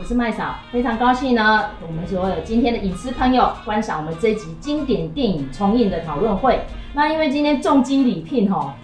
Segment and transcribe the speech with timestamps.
[0.00, 6.58] 我是麦嫂，非常高兴呢，我们所有今天的影视朋友观赏我们这一集经典电影重映的讨论会。
[6.94, 8.74] 那因为今天重金礼聘哈，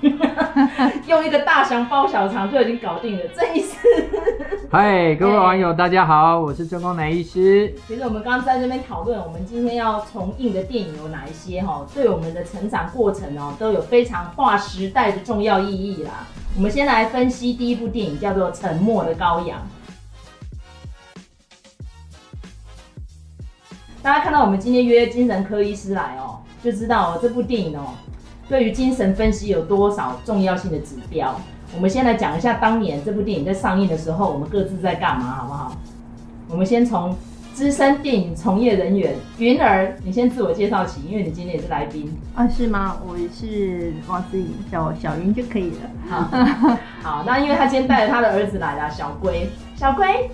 [1.08, 3.24] 用一个大祥包小肠就已经搞定了。
[3.34, 3.78] 郑医师，
[4.70, 7.74] 嗨，各位网友，大家好，我是郑光南医师。
[7.88, 16.26] 其实我们刚刚在这边讨论，我们今天要重映的电影有哪一些哈，对我们的成长过程哦，都有非常划时代的重要意义啦。
[16.54, 19.58] 我们先来分析第一部电影，叫做《沉默的羔羊》。
[24.06, 26.38] 大家看到我们今天约精神科医师来哦。
[26.62, 27.88] 就知道哦，这部电影哦，
[28.48, 31.34] 对于精神分析有多少重要性的指标。
[31.74, 35.76] 我们先来讲一下当年这部电影在上映的时候，我们各自在干嘛，好不好？
[36.48, 37.16] 我们先从
[37.52, 42.98] 资深电影从业人员云儿，你先自我介绍起，因为你今天也是来宾啊，是吗？
[43.04, 45.90] 我是王思颖，叫我小云就可以了。
[46.08, 46.30] 好，
[47.02, 50.30] 好，那因为他今天带着他的儿子来了，小龟，小龟。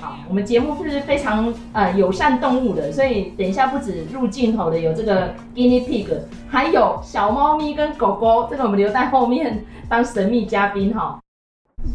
[0.00, 6.06] 好，我们节目是非常呃友善动物的，所以等一下不止入镜头的有这个 guinea pig，
[6.48, 11.20] 还有小猫咪跟狗狗，这个我们留在后面当神秘嘉宾哈。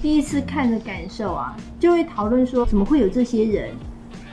[0.01, 3.71] 第一次看的感受啊，就会讨论说怎么会有这些人，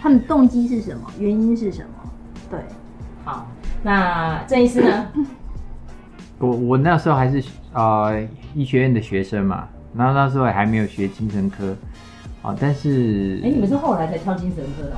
[0.03, 2.11] 他们动机是什么，原因是什么？
[2.51, 2.61] 对，
[3.25, 3.47] 好，
[3.83, 5.07] 那郑医师呢？
[6.39, 8.23] 我我那时候还是呃
[8.55, 11.75] 医学院的学生嘛，然后那时候还没有学精神科。
[12.43, 14.97] 哦，但是，哎、欸，你们是后来才挑精神科的？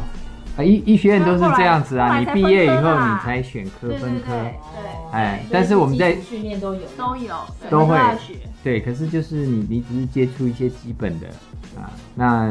[0.56, 4.54] 啊，医医学院都是这样子啊，你毕业以后你才选科分科，对，
[5.10, 7.34] 哎，但是我们在训练都有，都有，
[7.68, 7.98] 都会。
[8.62, 11.26] 对，可是就是你你只是接触一些基本的
[11.76, 12.50] 啊，那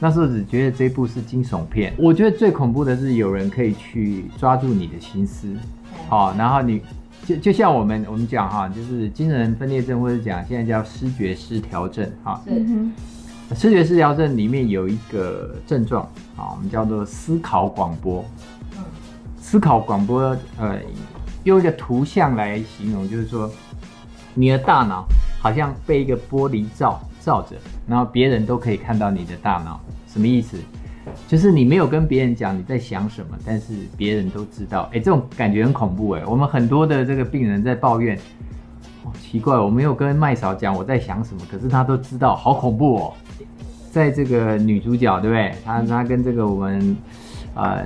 [0.00, 5.46] 那时候只觉得这部是惊悚片，我觉得最恐怖的是有人可以去抓住你的心思，
[6.08, 6.82] 好，然后你
[7.26, 12.42] 就就像我们我们讲哈，就是精神分裂症或者讲现在叫思觉失调症哈。
[12.44, 12.50] 是
[13.54, 16.02] 思觉失调症里面有一个症状
[16.36, 18.24] 啊，我们叫做思考广播。
[18.76, 18.84] 嗯，
[19.40, 20.20] 思考广播，
[20.56, 20.78] 呃，
[21.44, 23.50] 用一个图像来形容，就是说，
[24.34, 25.04] 你的大脑
[25.40, 27.56] 好像被一个玻璃罩罩着，
[27.88, 29.80] 然后别人都可以看到你的大脑。
[30.06, 30.56] 什么意思？
[31.26, 34.88] 就是你没有跟别人讲你在想什么，但是别人都知道。
[34.92, 36.22] 哎，这种感觉很恐怖哎。
[36.24, 38.16] 我们很多的这个病人在抱怨，
[39.02, 43.14] 哦，奇怪，我没有跟麦嫂讲我在想什么，可是他都知道，好恐怖哦。
[43.90, 45.52] 在这个女主角，对不对？
[45.64, 46.96] 她她跟这个我们，
[47.56, 47.84] 呃，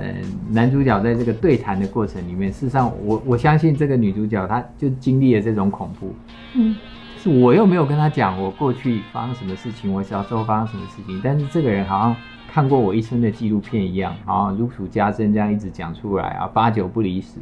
[0.51, 6.13] 男主角在这个对谈的过程里面，事实上我，我我相信这个女主角她就经历了这种恐怖。
[6.53, 6.75] 嗯，
[7.17, 12.15] 是我又没有跟她讲我过去发生什么事情，我小时候发生什么事情，但是这个人好像
[12.53, 17.39] 看过我一生的纪录片一样，啊，如数家珍这样一直讲出来啊，八九不离十，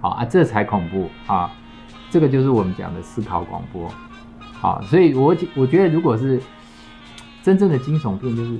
[0.00, 1.52] 好啊，这才恐怖啊，
[2.08, 3.86] 这个就是我们讲的思考广播，
[4.52, 6.40] 好，所以我我觉得如果是。
[7.42, 8.50] 真正的惊悚片就是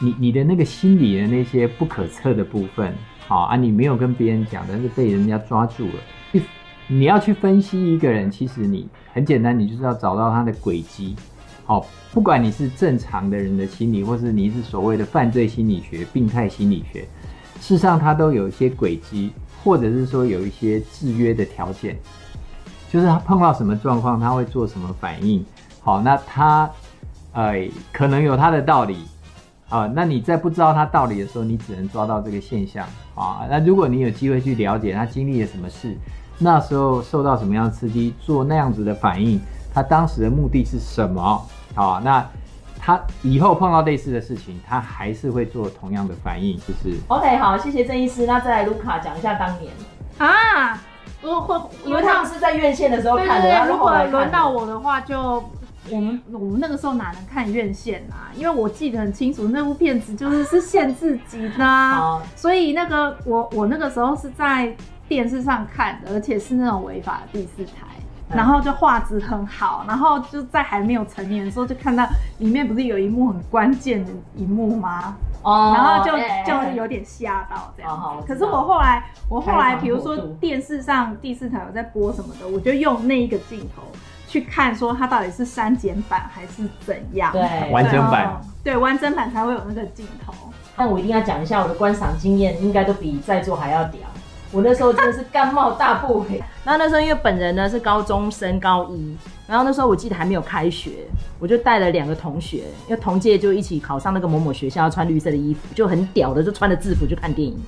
[0.00, 2.94] 你你的那个心理的那些不可测的部分，
[3.26, 6.42] 好啊，你没有跟别人讲，但是被人家抓住了。
[6.86, 11.14] 你要去分析一个人，其实你很简单，你就是要找到他的轨迹。
[11.66, 17.02] 好，不管你是正常的人的心理，或是你是所谓的犯罪心理学、病态心理学，
[17.60, 21.98] 事实上他都有一些轨迹，或者是说有一些制约的条件，
[22.90, 25.44] 就是他碰到什么状况，他会做什么反应。
[25.80, 26.70] 好，那他。
[27.32, 29.06] 呃，可能有他的道理
[29.68, 29.90] 啊。
[29.94, 33.46] 那你在不知道他道理的时候，你只能抓到这个现象啊。
[33.48, 35.96] 那如果你有机会去了解他经历了什么事，
[36.38, 39.40] 那时候受到什么样的刺激，做那样子的反应，
[39.72, 41.46] 他当时的目的是什么？
[41.74, 42.26] 好，那
[42.78, 46.96] 他以后碰到类似的事情，他还是会做同样的反应，就是。
[47.08, 48.26] OK，好，谢谢郑医师。
[48.26, 49.72] 那再来卢卡讲一下当年
[50.18, 50.80] 啊，
[51.20, 55.44] 如果因为他们是在院线的时候看的，然后后来轮到我的话就。
[55.90, 58.30] 我们我们那个时候哪能看院线啊？
[58.34, 64.74] 因为我记得很清楚，那部片子就是是限制级的，啊，所以那个我我那个时候是在
[65.08, 67.86] 电视上看的，而且是那种违法的第四台，
[68.28, 72.06] 然后就画质很好，然后就在还没有成年的时候就看到
[72.38, 75.16] 里面不是有一幕很关键的一幕吗？
[75.42, 76.12] 哦，然后就
[76.44, 78.22] 就有点吓到这样。
[78.26, 83.82] 可是我后来我后来比如说电视上第四台有在播什么的，我就用那一个镜头。
[84.28, 87.32] 去看说它到底是删减版还是怎样？
[87.32, 88.40] 对，完整版。
[88.62, 90.34] 对，完整版才会有那个镜头。
[90.76, 94.02] 但我一定要讲一下我的观赏经验，应该都比在座还要屌。
[94.52, 96.42] 我那时候真的是干冒大不韪。
[96.64, 99.16] 那那时候因为本人呢是高中生高一，
[99.46, 100.90] 然后那时候我记得还没有开学，
[101.38, 107.58] 我就带了两个同学，因为同届就一起考上那个某某学校，要穿绿色的衣服，就很屌的，就穿着制服去看电影。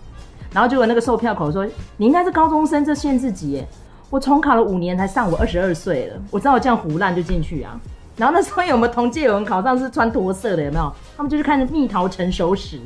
[0.52, 1.66] 然后就有那个售票口说
[1.96, 3.66] ：“你应该是高中生，这限制级耶。”
[4.10, 6.16] 我重考了五年才上，我二十二岁了。
[6.30, 7.80] 我知道我这样胡烂就进去啊，
[8.16, 10.92] 然后那时候有没有同届有人考上是穿驼色的，有没有？
[11.16, 12.76] 他们就去看《蜜桃成熟时》，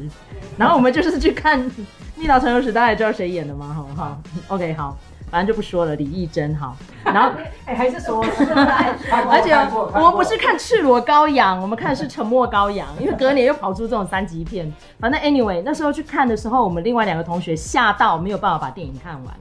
[0.58, 1.58] 然后我们就是去看
[2.14, 3.74] 《蜜桃成熟时》，大家也知道谁演的吗？
[3.74, 4.18] 好好
[4.48, 4.96] ，OK，好。
[5.30, 6.72] 反正就不说了，李易珍哈，
[7.02, 7.30] 然后
[7.66, 8.22] 哎、欸、还是说，
[9.10, 9.52] 而且
[9.92, 14.72] 我们不是看赤裸羔羊，我们看的是沉默羔羊，因为隔年又跑出这种三级片。
[15.00, 19.34] 反正 anyway，那时候去看的时候，我们另外两个同学吓到没有办法把电影看完，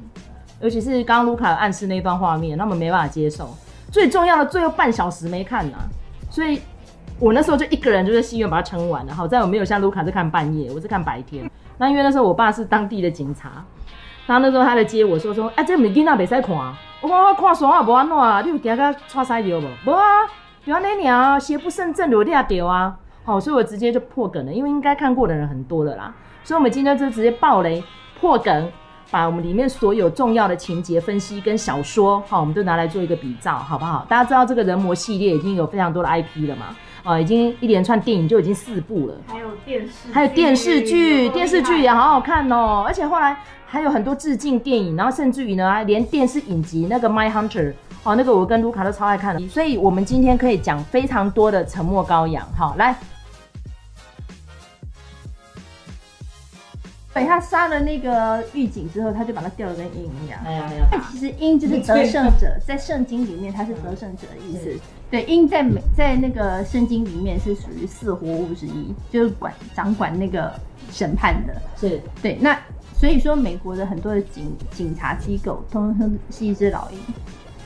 [0.63, 3.50] 尤其是刚刚卢卡暗示那段画面，他们没办法接受。
[3.92, 5.83] 最重要的最后半小时没看呢、啊，
[6.31, 6.62] 所以
[7.19, 9.13] 我那时候就一个人就在戏院把它撑完了。
[9.13, 11.51] 好在我没有像卢卡是看半夜，我是看白天。
[11.77, 13.63] 那因为那时候我爸是当地的警察。
[14.25, 16.56] 然后那时候他来接我说说，哎、啊，这个囡仔袂使看，
[17.01, 19.68] 我讲我看爽也无安怎啊，你有惊甲错塞掉无？
[19.86, 20.01] 无啊，
[20.65, 22.98] 就安尼尔，邪不胜正，有抓到啊。
[23.25, 26.13] 好，所以我直接就破梗了，因为应该看过的人很多的啦，
[26.45, 27.83] 所以我们今天就直接爆雷
[28.19, 28.71] 破梗，
[29.13, 34.04] 把我们里面所有重要的情节分析跟小说，好，我们都拿来做一个比照，好不好？
[34.10, 36.75] 大家知道这个人魔系列已经有非常多的 IP 了嘛？
[37.04, 43.38] 啊，已经一连串电影就已经四部了，还有电视，还有电视剧，电视剧也好好看哦，而且后来。
[43.65, 47.71] 还有很多致敬电影，然后甚至于呢，连电视影集那个《My Hunter》
[48.04, 52.48] 哦，那个我跟卢卡都超爱看的，所以我们今天可以讲非常多的沉默羔羊。
[52.56, 52.95] 好，来，
[57.13, 60.39] 对，他杀了那个狱警之后，他就把他吊得跟鹰一样。
[60.45, 61.10] 哎呀哎呀！
[61.12, 64.80] 其实鹰就是得胜者，在圣经里面他是得胜者的意思。
[65.12, 70.51] 对，鹰在美在那个圣经里面是属于四活物之一，就是管掌管那个
[70.92, 71.54] 审判的。
[71.80, 72.60] 是对，那。
[72.95, 76.98] 所以说，美国的很多的警警察机构，通通是一只老鹰。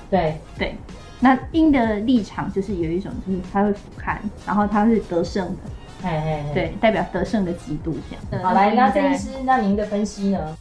[0.09, 0.75] 对对，
[1.19, 4.17] 那鹰的立场就是有一种，就是他会俯瞰，
[4.47, 5.57] 然后他是得胜的。
[6.01, 8.43] 嘿嘿嘿，对，代表得胜的基督这样。
[8.43, 10.57] 好，来，那郑医师，那您的分析呢？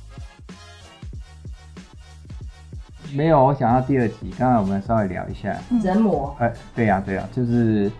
[3.13, 6.35] 没有，我想到第二集，刚才我们稍微聊一下人魔。
[6.39, 7.91] 呃，对呀、啊，对呀、啊，就是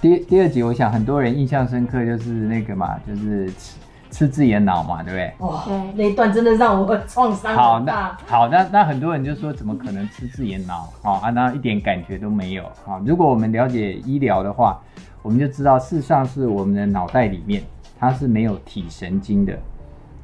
[0.00, 3.50] 第第二集，我想很多人印象深刻，就是那个嘛，就是。
[3.52, 3.74] 吃
[4.08, 5.46] 吃自己的脑嘛，对不对？
[5.46, 8.16] 哇，那一段真的让我创伤好大。
[8.26, 10.90] 好，那那很多人就说，怎么可能吃自己的脑？
[11.02, 12.64] 好啊，那一点感觉都没有。
[12.82, 14.80] 好，如果我们了解医疗的话，
[15.26, 17.60] 我们就知道，事实上是我们的脑袋里面
[17.98, 19.58] 它是没有体神经的。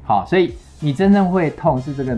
[0.01, 2.17] 好，所以你真正会痛是这个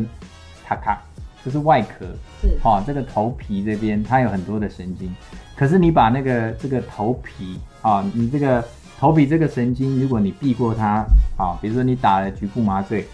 [0.64, 1.02] 塔卡，
[1.44, 2.06] 就是外壳，
[2.40, 5.12] 是好，这个头皮这边它有很多的神经。
[5.56, 8.64] 可是你把那个这个头皮啊，你这个。
[8.98, 11.06] 头皮这个神经，如果你避过它，
[11.38, 13.06] 啊，比如说你打了局部麻醉，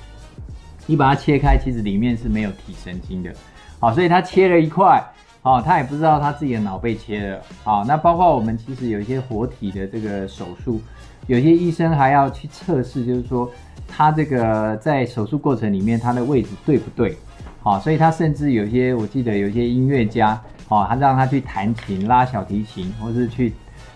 [0.85, 3.33] 你把它切开，其实里面是没有体神经的，
[3.79, 5.03] 好，所以它切了一块，
[5.43, 10.81] 哦，他也不知道他自己的脑被切了，啊，那包括我们其实有一些活体的这个手术，
[11.27, 13.49] 有些医生还要去测试，就是说
[13.87, 17.17] 他这个在手术过程里面他的位置对不对，
[17.61, 20.29] 好，所以他甚至有些我记得有些音乐家，
[20.69, 23.53] 啊，他让他去弹琴、拉小提琴，或是去。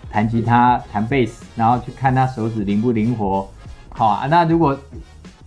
[0.08, 3.46] 弹吉他、弹贝斯，然后去看他手指灵不灵活，
[3.90, 4.28] 好啊。
[4.28, 4.78] 那如果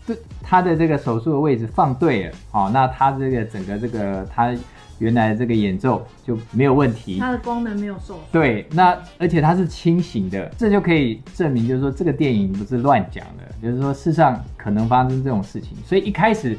[0.05, 4.55] 对他的这个手术的位置放对了，好，那他这个整个这个他
[4.99, 8.19] 原来的这个演奏就没有问题，它的功能没有受损。
[8.33, 15.77] 对，那而且它是清醒的，这就可以证明，就是说这个电影不是乱讲的，就是说世上可能发生这种事情。
[15.85, 16.55] 所以一开始，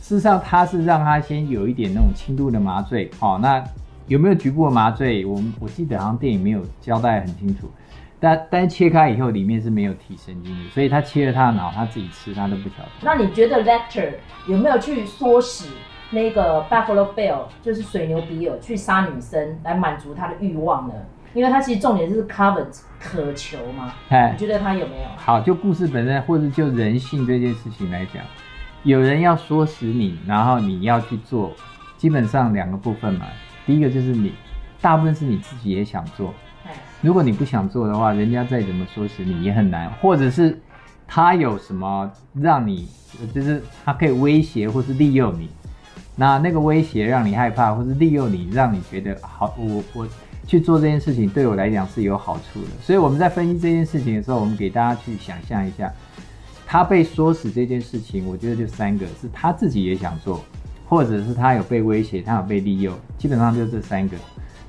[0.00, 3.64] 事实上他是让他先有一点那种轻度的麻醉，好，那。
[4.08, 5.24] 有没有局部的麻醉？
[5.24, 7.70] 我们我记得好像电影没有交代很清楚，
[8.18, 12.88] 但但是切开以后里面是没有提神经的，所以他切了他的脑，他自己吃他都不晓得。
[13.02, 14.14] 那你觉得 Lecter
[14.48, 15.66] 有没有去唆使
[16.10, 20.94] 那个 Buffalo Bill，就是水牛比尔去杀女生来满足他的欲望呢？
[21.32, 22.66] 因为他其实重点是 covet
[22.98, 23.92] 渴求嘛。
[24.08, 25.08] 哎，你觉得他有没有？
[25.16, 28.22] 好，就故事本身，或者就人性这件事情来讲，
[28.82, 31.52] 有人要唆使你，然后你要去做，
[31.96, 33.26] 基本上两个部分嘛。
[33.64, 34.34] 第一个就是你，
[34.80, 36.34] 大部分是你自己也想做。
[37.00, 39.88] 如果你不想做的话，人家再怎么唆使你也很难。
[40.02, 40.60] 或者是
[41.06, 42.88] 他有什么让你，
[43.32, 45.48] 就是他可以威胁或是利诱你，
[46.16, 50.08] 那那个威胁让你害怕，或是利用你，让你觉得好，我我
[50.46, 52.68] 去做这件事情对我来讲是有好处的。
[52.82, 55.92] 所以我们在分析这件事情的时候，我们给大家去想象一下，
[56.66, 60.40] 他被唆使这件事情，我觉得就三个，是他自己也想做。
[60.88, 64.16] 或者是他有被威胁，他有被利用，基本上就这三个。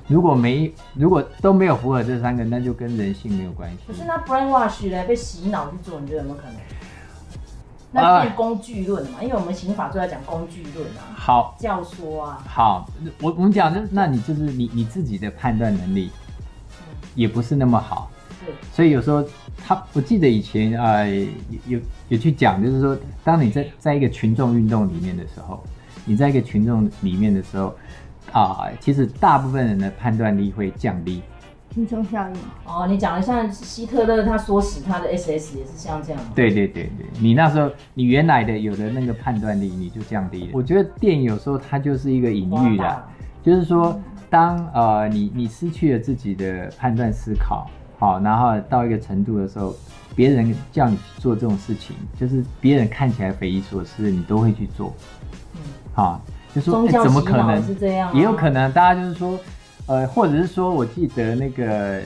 [0.06, 3.78] 如果没，如果都没有符合这三个，那就跟人性没有关系。
[3.88, 5.04] 可是那 brainwash 呢？
[5.04, 6.54] 被洗脑去做，你觉得有没有可能？
[7.92, 9.22] 那是工具论嘛？
[9.22, 11.14] 因为我们刑法就在讲工具论啊。
[11.14, 12.42] 好，教唆啊。
[12.48, 16.10] 好，我我们讲就，那你就是你你自己的判断能力，
[17.14, 18.10] 也不是那么好。
[18.44, 18.54] 对。
[18.72, 19.24] 所以有时候
[19.64, 21.28] 他，我记得以前啊、呃，有
[21.66, 25.62] 有有去讲，就是说，当你在在一个群众运动里面的时候。
[26.04, 27.72] 你在一个群众里面的时候，
[28.32, 31.22] 啊，其实大部分人的判断力会降低，
[31.72, 32.36] 贫穷效应。
[32.66, 36.20] 哦，你讲的像希特勒，他唆使他的 SS 也是像这样。
[36.34, 40.50] 对对对对，你那时候你原来的有的那个判断力你就降低了。
[40.52, 43.04] 我觉得电影有时候它就是一个隐喻的，
[43.42, 43.98] 就是说
[44.28, 47.66] 当呃你你失去了自己的判断思考，
[47.98, 49.74] 好，然后到一个程度的时候，
[50.14, 54.94] 别人叫你去做这种事情，就是别人看起来匪夷所思，你都会去做。
[55.54, 55.60] 嗯，
[55.94, 56.20] 好。
[56.54, 58.14] 就说、欸、怎么可能是这样？
[58.14, 59.38] 也有可能，大家就是说，
[59.86, 62.00] 呃，或者是说，我记得那个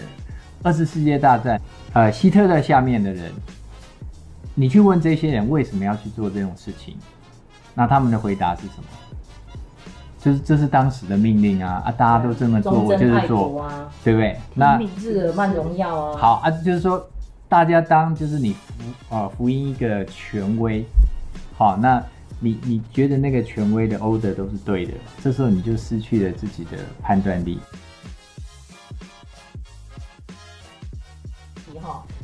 [0.63, 1.61] 二次世界大战，
[1.93, 3.31] 呃，希特勒下面的人，
[4.55, 6.97] 你去问这些人为什么要去做这种事情，
[7.75, 8.85] 那他们的回答是什么？
[10.19, 14.37] 就是这是当时的命令啊啊，大家都这么做，我就是做，啊、对不对？
[14.55, 17.07] 那日耳曼荣耀啊，好啊，就是说
[17.49, 20.85] 大家当就是你服啊服膺一个权威，
[21.57, 22.03] 好那。
[22.39, 27.59] 你你觉得那个权威的 order 都是对的，这时候你就失去了自己的判断力。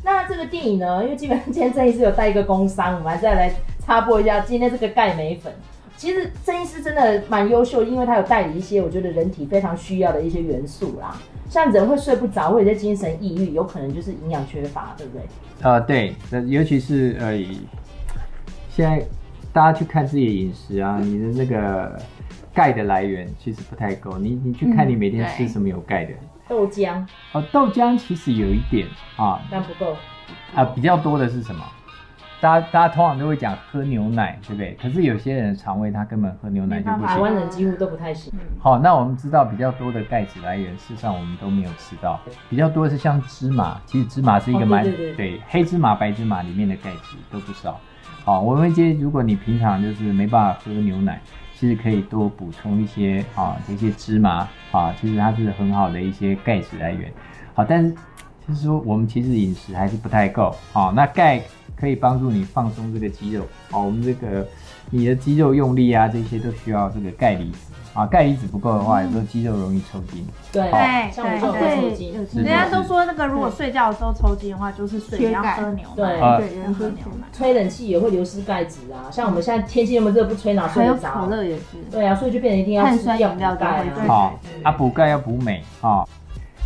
[0.04, 1.02] 那这个电影呢？
[1.04, 3.54] 因为基本上今天郑医师有带一个工商，我们还是要来
[3.84, 5.52] 插播一下今天这个钙镁粉。
[5.96, 11.16] 其实郑医师真的蛮优秀，因为他有代理一些我觉得人体非常需要的一些元素啦，
[11.48, 15.26] 像人会睡不着，或者是精神抑郁，有可能就是营养缺乏，对不对？
[15.62, 16.14] 呃，对，
[16.48, 17.38] 尤其是呃，
[18.74, 19.06] 现在。
[19.52, 22.00] 大家去看自己的饮食啊，你的那个
[22.54, 24.16] 钙的来源其实不太够。
[24.16, 26.14] 你你去看你每天吃什么有钙的？
[26.48, 27.04] 豆浆。
[27.32, 29.94] 哦，豆浆其实有一点啊，但不够。
[30.54, 31.62] 啊，比较多的是什么？
[32.40, 34.76] 大家大家通常都会讲喝牛奶，对不对？
[34.80, 37.06] 可是有些人肠胃他根本喝牛奶就不行。
[37.06, 38.32] 台湾人几乎都不太行。
[38.58, 42.18] 好，那我们知道比较多的钙质来源，事实上我们都没有吃到。
[42.48, 47.78] 比较多的是像芝麻，其实芝麻是一个蛮、对黑芝麻、白芝麻里面的钙质都不少。
[48.24, 51.20] 好，我们会建议，如果你平常就是没办法喝牛奶，
[51.58, 57.12] 其实可以多补充一些啊，这些芝麻啊，其实它是很好的一些钙质来源。
[57.52, 57.92] 好，但是
[58.46, 60.54] 就是说我们其实饮食还是不太够。
[60.72, 61.42] 好，那钙
[61.74, 63.44] 可以帮助你放松这个肌肉。
[63.70, 64.46] 好，我们这个
[64.88, 67.72] 你的肌肉用力啊，这些都需要这个钙离子。
[67.94, 70.26] 啊，钙离子不够的话，有时候肌肉容易抽筋。
[70.50, 70.70] 对对
[71.14, 75.94] 对对，人家都说那个如果睡觉的时候抽筋的话，就是睡觉喝牛奶。
[75.94, 76.06] 对
[76.48, 77.26] 对，要喝牛奶。
[77.32, 81.08] 吹冷气也会流失钙质啊，像我们现在天气那么热，不吹哪睡得着？
[81.08, 81.64] 还有可乐也是。
[81.90, 83.84] 对啊，所以就变成一定要吃要补钙啊。
[84.08, 86.02] 好，啊补钙要补镁啊，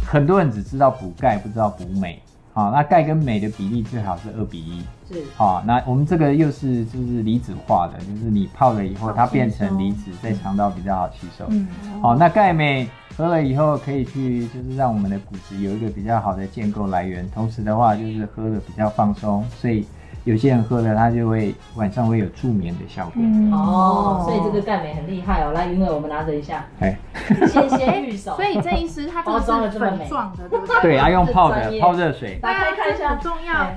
[0.06, 2.22] 很多人只知道补钙，不知道补镁。
[2.52, 4.84] 好，那钙跟镁的比例最好是二比一。
[5.10, 11.44] 是，好，那我们这个又是就是离子化的，就是你泡了以后，它变成离子，在肠道比较好吸收。
[11.48, 11.68] 嗯，
[12.02, 19.86] 好，那钙镁喝了以后，可以去就是让我们的骨质有一个比较好的建构来源，同时的话就是喝的比较放松，所以。
[20.24, 23.12] 有些人喝了，他就会晚上会有助眠的效果。
[23.14, 25.52] 嗯、哦，所以这个钙镁很厉害哦。
[25.52, 26.66] 来，云儿，我们拿着一下。
[26.80, 26.98] 哎，
[27.46, 28.34] 谢谢玉手。
[28.34, 30.08] 所以这医师他包装的这么美，
[30.50, 30.82] 对不对？
[30.82, 32.40] 对，要用泡的，泡热水。
[32.42, 33.70] 大家看一下，很重要。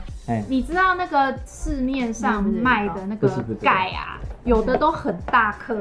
[0.47, 3.29] 你知道那个市面上卖的那个
[3.61, 4.17] 钙啊？
[4.45, 5.75] 有的都很大颗，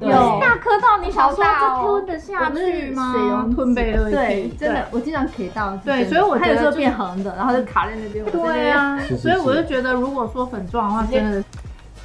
[0.00, 0.40] 有。
[0.40, 3.46] 大颗到你想说这吞得下去吗？
[3.54, 5.76] 吞贝勒对，真的，我经常可以到。
[5.76, 8.24] 对，所以我它有时候变横的，然后就卡在那边。
[8.24, 11.44] 对啊，所以我就觉得，如果说粉状的话，真的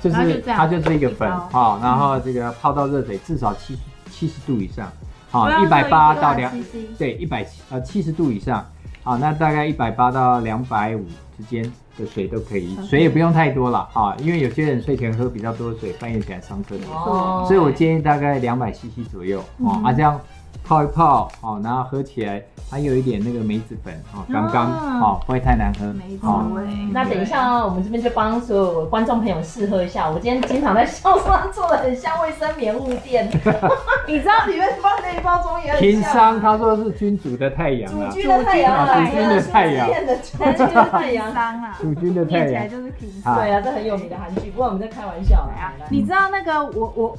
[0.01, 3.81] 就是它就是一个粉好，然后这个泡到热水至少七十
[4.11, 4.91] 七十度以上，
[5.31, 6.51] 好，一百八到两
[6.99, 8.63] 对一百七呃七十度以上，
[9.03, 11.05] 好，那大概一百八到两百五
[11.37, 11.71] 之间。
[11.97, 20.19] 的水都可以，水也不用太多了啊，因为有些人睡前喝比较多水，半夜起来上厕所，所以我建议大概两百 CC 左右啊，啊这样
[20.63, 25.85] 泡一泡哦，然后喝起来还有一点那个梅子粉哦，刚刚好，不会太难喝。
[25.93, 26.63] 梅子味。
[26.91, 30.09] 那等一下啊，我们这边就帮所有观众朋友试喝一下。
[30.09, 33.29] 我今天经常在销售上做的很像卫生棉物垫，
[34.07, 35.91] 你知道里面放那一包装也很像。
[35.91, 43.35] 平商他说是君主的太阳啊，主君的太阳，主君的太阳，主君的太阳啊，主君的太阳，就是平商。
[43.35, 45.73] 对啊，这很有名的韩剧，不过我们在开玩笑啊。
[45.89, 47.17] 你知道那个我我。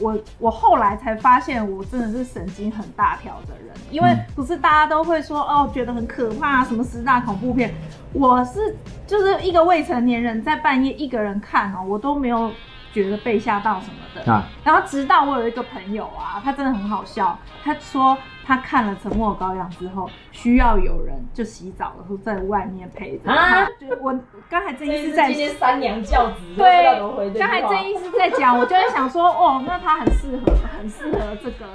[0.00, 7.72] 我我后来才发现，我真的是神经很大条的人，因为不是大家都会说哦，觉得很可怕，什么十大恐怖片，
[8.12, 8.76] 我是
[9.06, 12.50] 就是一个未成年人在半夜一个人看哦，我都没有
[12.92, 14.32] 觉得被吓到什么的。
[14.32, 18.16] 啊，然后直到我有一个朋友啊，他真的很好笑，他说。
[18.46, 23.66] 他看了《沉默羔羊》之后，需要有人就洗澡的时候在外面陪着啊。
[24.00, 24.16] 我
[24.48, 26.96] 刚才郑医师在今天三娘教子，对，
[27.36, 31.66] 刚才郑医师在讲，我就在想说，哦，那他很适合，很适合这个，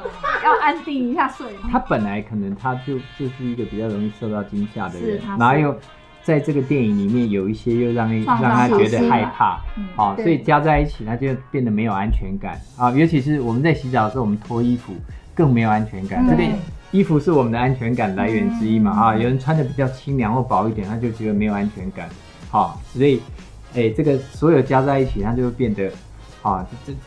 [0.45, 1.45] 要安定一下睡。
[1.69, 5.75] 他本来可能他就就是一个比较容易受到惊吓的人，然后又
[6.23, 9.59] 在这个电影里面有一些又让让他觉得害怕，
[9.97, 12.89] 好，所以加在一起他就变得没有安全感啊。
[12.91, 14.93] 尤其是我们在洗澡的时候，我们脱衣服。
[15.41, 16.23] 更没有安全感。
[16.29, 16.55] 这边
[16.91, 18.91] 衣服是我们的安全感来源之一嘛？
[18.91, 22.07] 啊，有人穿的比较清凉或薄一点，他就觉得没有安全感。
[22.51, 23.19] 好，所以，
[23.73, 25.89] 哎，这个所有加在一起，它就会变得，
[26.43, 26.97] 啊，这这，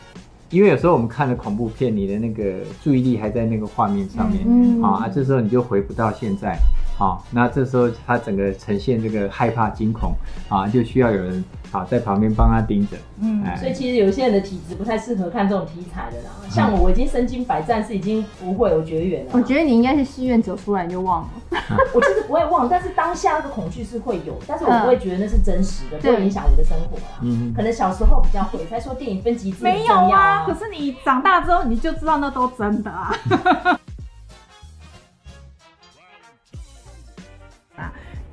[0.49, 6.57] 因为有时候我们看了恐怖片，你的那个注意力还在那个画面上面，嗯，啊，这时候你就回不到现在。
[6.97, 10.13] 好，那这时候它整个呈现这个害怕、惊恐
[10.49, 11.41] 啊，就需要有人
[11.79, 12.97] 啊在旁边帮他盯着。
[13.21, 16.29] 嗯，所以其实有些人的体质不太适合看这种题材的啦。
[16.49, 19.31] 像我，我已经身经百战，是已经不会有绝缘了。
[19.33, 21.29] 我觉得你应该是戏院走出来就忘了。
[21.93, 27.19] 我其实不会忘，但是当下那个恐惧是会有， 但是我不会觉得那是真实的，不会影响我的生活啦。
[27.21, 30.45] 嗯，可能小时候比较会，才说电影分级制没有啊。
[30.45, 33.15] 可是你长大之后，你就知道那都真的啊。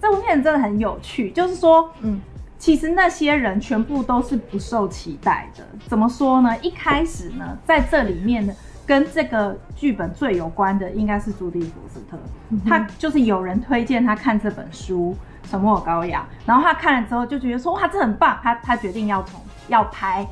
[0.00, 2.20] 这部片真的很有趣，就是说，嗯，
[2.62, 5.64] 其实那些人全部都是不受期待的。
[5.88, 6.57] 怎么说呢？
[6.59, 8.54] 一开始呢，在这里面呢，
[8.87, 12.16] 跟这个剧本最有关的应该是朱迪·福斯特。
[12.50, 15.12] 嗯、他就是有人推荐他看这本书
[15.50, 20.25] 《沉默的羔羊》，然后他看了之后就觉得说，哇，这很棒，他他决定要从要拍，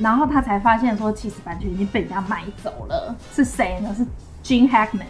[0.00, 3.14] 然后他才发现说，其实版权已经被人家买走了。
[3.32, 3.94] 是谁呢？
[3.94, 4.04] 是
[4.42, 5.06] Gene Hackman。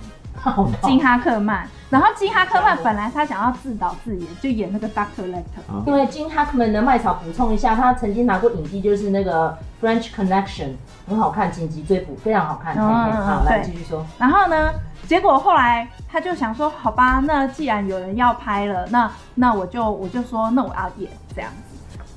[0.82, 5.86] 金哈克曼，然后金哈克曼本来他想要自导自演，就演那个 Doctor Lecter。
[5.86, 10.74] 因为金哈克曼的麦草补充一下，他曾经拿过影帝，就是那个 French Connection，
[11.08, 12.74] 很好看，紧急追捕非常好看。
[12.76, 14.04] 嗯，好，来继续说。
[14.18, 14.72] 然后呢，
[15.06, 21.50] 结果后来他就想说，好吧，那既然有人要拍了，那那我就我就说，那我要演这样。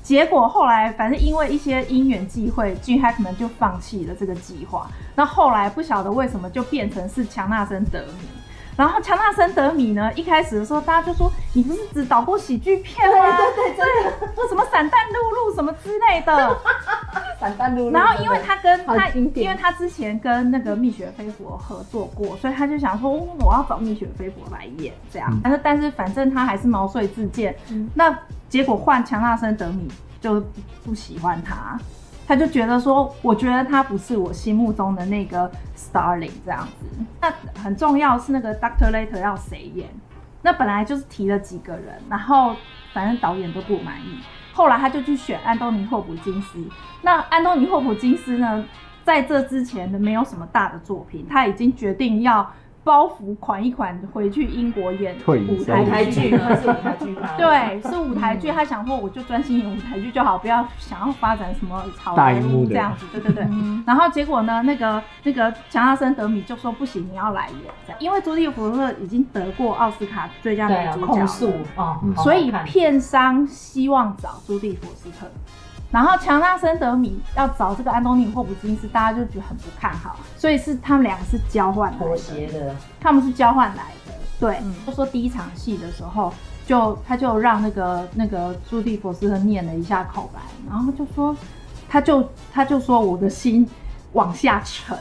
[0.02, 4.88] 结果后来，反正因为一些因缘际会，Gene Hackman 就放弃了这个计划。
[5.14, 8.26] 那后来不晓得为什么就变成是强纳森德米。
[8.74, 13.36] 然后强纳森德米呢，一开始的时候大家就说：“你不是只导过喜剧片吗？
[13.36, 13.84] 对对对，
[14.34, 16.58] 对，什么散弹露露什么之类的。
[17.38, 17.92] ”散弹露露。
[17.92, 27.54] 然后因为他跟他，因为他之前跟那个蜜雪菲佛合作过，所以他就想说：“我要找蜜雪菲佛来演这样。”但是但是反正他还是毛遂自荐。
[27.70, 28.18] 嗯、那。
[28.52, 29.88] 结果换强纳森德米
[30.20, 30.38] 就
[30.84, 31.74] 不喜欢他，
[32.28, 36.86] 他就觉得说，我觉得他不是我心目中的那个 Starling 这样子。
[37.22, 39.88] 那很重要是那个 Doctor Later 要谁演？
[40.42, 42.54] 那本来就是提了几个人，然后
[42.92, 44.20] 反正导演都不满意。
[44.52, 46.62] 后来他就去选安东尼霍普金斯。
[47.00, 48.62] 那安东尼霍普金斯呢，
[49.02, 52.52] 在这之前的没有什么大的作品，他已经决定要。
[52.84, 58.50] 包袱款一款回去英国演舞台剧，是舞台剧对，是舞台剧。
[58.50, 63.06] 他想说，我就专心演舞台剧就好，不要想要发展什么好莱坞这样子。
[63.12, 63.46] 对对对。
[63.86, 67.48] 然后结果呢，那个那个强纳森德米就说不行，你要来
[67.86, 71.20] 演，因为朱蒂福斯特已经得过奥斯卡最佳女主角
[71.76, 75.30] 了，所以片商希望找朱蒂福斯特。
[75.92, 84.14] 然后强纳森德米要找这个安东尼霍普金斯，大家就觉得很不看好，所以是他们两个是交换妥协的，他们是交换来的。
[84.40, 86.32] 对，嗯、就说第一场戏的时候，
[86.66, 91.36] 就他就让那个那个朱蒂佛斯特念了一下口白，然后就说，
[91.90, 93.68] 他就他就说我的心
[94.14, 94.96] 往下沉，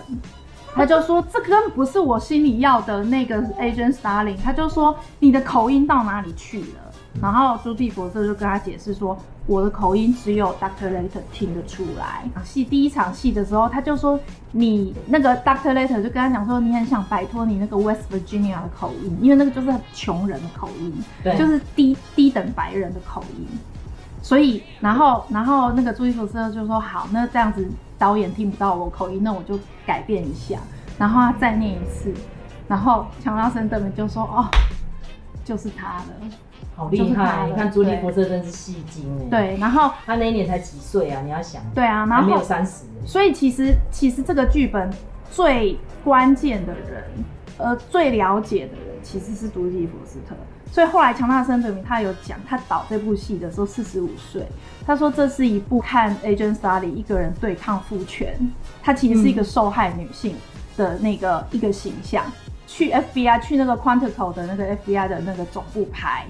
[0.76, 6.92] 他就说这根本不是我心里要的那个 Agent Starling，他就说你的口音到哪里去了？
[7.22, 9.18] 然后朱蒂博斯特就跟他解释说。
[9.52, 12.24] 我的口音只有 Doctor Later 听得出来。
[12.42, 14.18] 戏第一场戏的时候，他就说
[14.52, 23.46] 你那个 Doctor Later 就跟他讲说，你很想摆脱你那个 West Virginia 的口音，因为那个就是很穷人的口音，对，就是低低等白人的口音。
[24.22, 30.60] 所以，然后，然后那个朱迪福斯特就说好，那这样子导演听不到我口音，那我就改变一下。
[30.98, 32.14] 然后他再念一次，
[32.70, 34.48] 然后强拉森德米就说哦，
[35.44, 36.06] 就是他了。
[36.76, 37.48] 好厉害！
[37.48, 39.30] 你看朱莉福斯特真是戏精哎。
[39.30, 41.22] 对，然后他那一年才几岁啊？
[41.24, 41.62] 你要想。
[41.76, 42.86] 对啊，然后没有三十。
[43.06, 44.90] 所以其实其实这个剧本
[45.32, 47.04] 最关键的人，
[47.58, 50.36] 呃，最了解的人其实是朱莉福斯特。
[50.72, 54.46] 所以后来强纳森德明他有讲，他导这部戏的时候四十五岁，
[54.86, 58.34] 他说这是一部看 Agent Starling 一个人对抗父权，
[58.82, 60.36] 他其实是一个受害女性
[60.78, 66.26] 的那个一个形象，嗯、去 FBI 去那个 Quantico 的那个 FBI 的那个总部拍。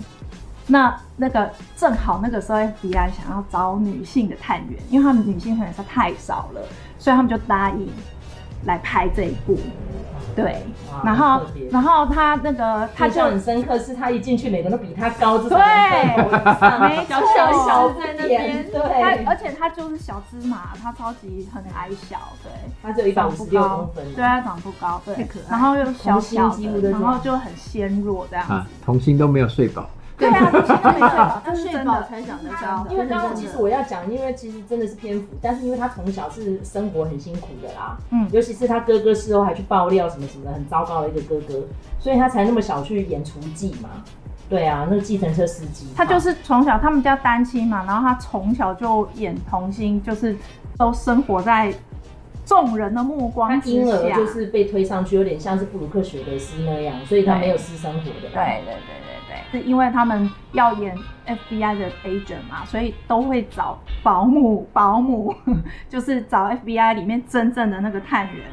[0.72, 6.62] 那那个正好那个时候 FBI 想要找女性的探员，因为他们女性探员实在太少了，
[6.98, 7.90] 所以他们就答应
[8.64, 9.58] 来拍这一部。
[10.34, 10.66] 对，
[11.04, 29.90] 然后然后他那个他就很深刻，是他一进去，每个人都比他高，对，没小小小在那边，对，他而且他就是小芝麻，他超级很矮小，对，他只有一百五十六公分，对，他长不高，对，然后又小小的，然后就很纤弱这样子，童心都没有睡饱。
[30.22, 32.86] 对啊，都现在没睡饱，他睡饱才想得高。
[32.90, 41.62] 因为刚刚其实我要讲，因为其实真的是篇幅，但是因为他从小是生活很辛苦的啦，嗯，尤其是他哥哥事后还去爆料什么什么的，很糟糕的一个哥哥，
[42.00, 43.90] 所以他才那么小去演厨妓嘛。
[44.50, 50.36] 对啊，那个计程车司机，他就是从小他们家单亲嘛，然后他从小就演童星，就是
[50.78, 51.74] 都生活在
[52.46, 58.28] 众人的目光之下，婴儿就是被推上去，有点像是布鲁克雪德斯那样，所以他没有私生活的。
[58.28, 59.11] 对对对对
[59.52, 65.34] 对，是因为他们要演 FBI 的 agent 嘛，所以都会找保姆， 保姆
[65.88, 68.46] 就是找 FBI 里面真正的那个探员，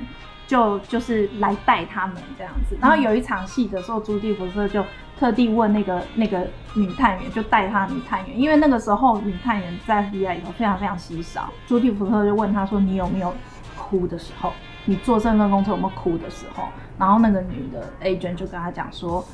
[0.47, 2.77] 就就是来带他们这样子。
[2.81, 4.85] 然后有一场戏的时候，朱蒂福特就。
[5.19, 11.53] 特地问那个那个女探员，就带她女探员，因为那个时候女探员在 FBI 里头非常非常稀少。
[11.67, 13.35] 朱蒂福特就问她说：“你有没有
[13.77, 14.53] 哭的时候？
[14.85, 19.25] 你做这份工作有没有哭的时候？”然后那个女的 agent 就跟他讲说：“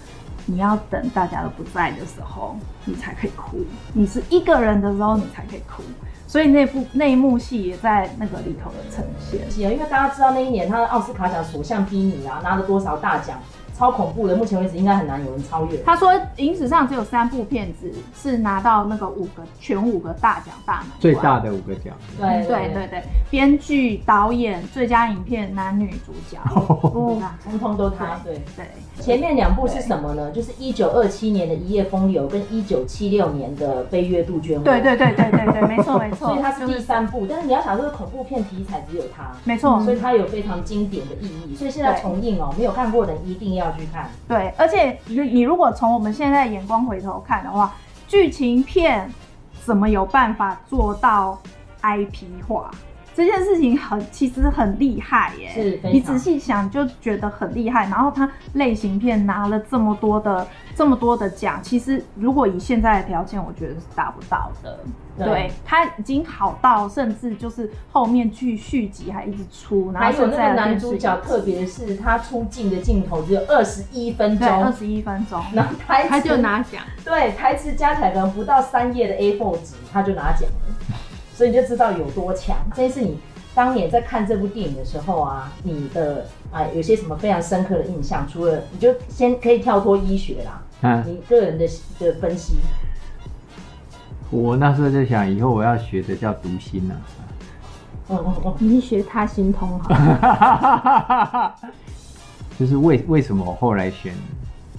[0.46, 3.58] 你要等大家都不在的时候，你才可以哭。
[3.92, 5.82] 你是一个人的时候，你才可以哭。”
[6.26, 9.48] 所以那部那一幕戏也在那个里头的呈现。
[9.50, 13.38] 是啊，因为大家知道那一年他的奥斯卡奖所向披靡啊，拿了多少大奖。
[13.76, 15.76] 超恐怖的，目前为止应该很难有人超越。
[15.78, 21.92] 他说，影史上只有三部片子是拿到那个五个全五个大奖大满贯，最大的五个奖。
[22.16, 28.20] 对对对对，编剧、导演、最佳影片、男女主角， 哦，通通都他。
[28.24, 28.66] 对对，
[29.02, 30.30] 前面两部是什么呢？
[30.30, 34.62] 就是一九二七年的《一夜风流》跟一九七六年的《飞越杜鹃花》。
[34.64, 36.28] 对对对对对对，没错 没错。
[36.28, 41.56] 所以它是第三部，但是你要想，这个恐怖片题材只有它，没错，所以它有非常经典的意义。
[41.56, 43.63] 所以现在重映哦，没有看过的人一定要。
[43.64, 47.74] 要去看，对，而且你你如果从我们现在眼光回头看的话，
[48.06, 49.10] 剧情片
[49.64, 51.38] 怎么有办法做到
[51.82, 52.70] IP 化？
[53.16, 57.84] 这件事情很其实很厉害耶，是，你仔细想就觉得很厉害。
[57.88, 64.80] 然后它类型片拿了这么多的这么多的奖，其实如果以现在的条件，我觉得是达不到的。
[65.16, 80.96] 对，他已经好到甚至就是后面剧续集还一直出，然后还有那个男主角，特别是他出镜的镜头只有二十一分钟，二十一分钟，然后台词他就拿奖，对，台词加起来可能不到三页的 A4 纸，他就拿奖了。
[81.32, 82.56] 所以你就知道有多强。
[82.74, 83.18] 这是你
[83.54, 88.26] 当年在看这部电影的时候啊，你的啊有些什么非常深刻的印象？
[88.26, 92.54] 除了你就先可以跳脱医学啦，啊，你个人的的分析。
[94.34, 96.94] 我那时候就想，以后我要学的叫读心呢。
[98.08, 101.54] 哦哦哦，你学他心通哈。
[102.58, 104.12] 就是为为什么我后来选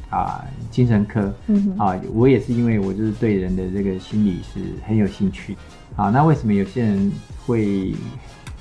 [0.10, 1.34] 啊精神科？
[1.48, 5.56] 嗯哼啊，我也是因为我就是对人的这个心理是很有兴趣。
[5.96, 7.10] 啊，那为什么有些人
[7.46, 7.92] 会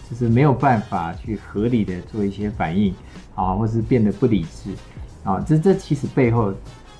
[0.09, 2.95] 就是没有办法去合理的做一些反应
[3.35, 4.71] 啊，或是变得不理智
[5.25, 5.45] 啊？
[5.45, 6.55] 这这其实背后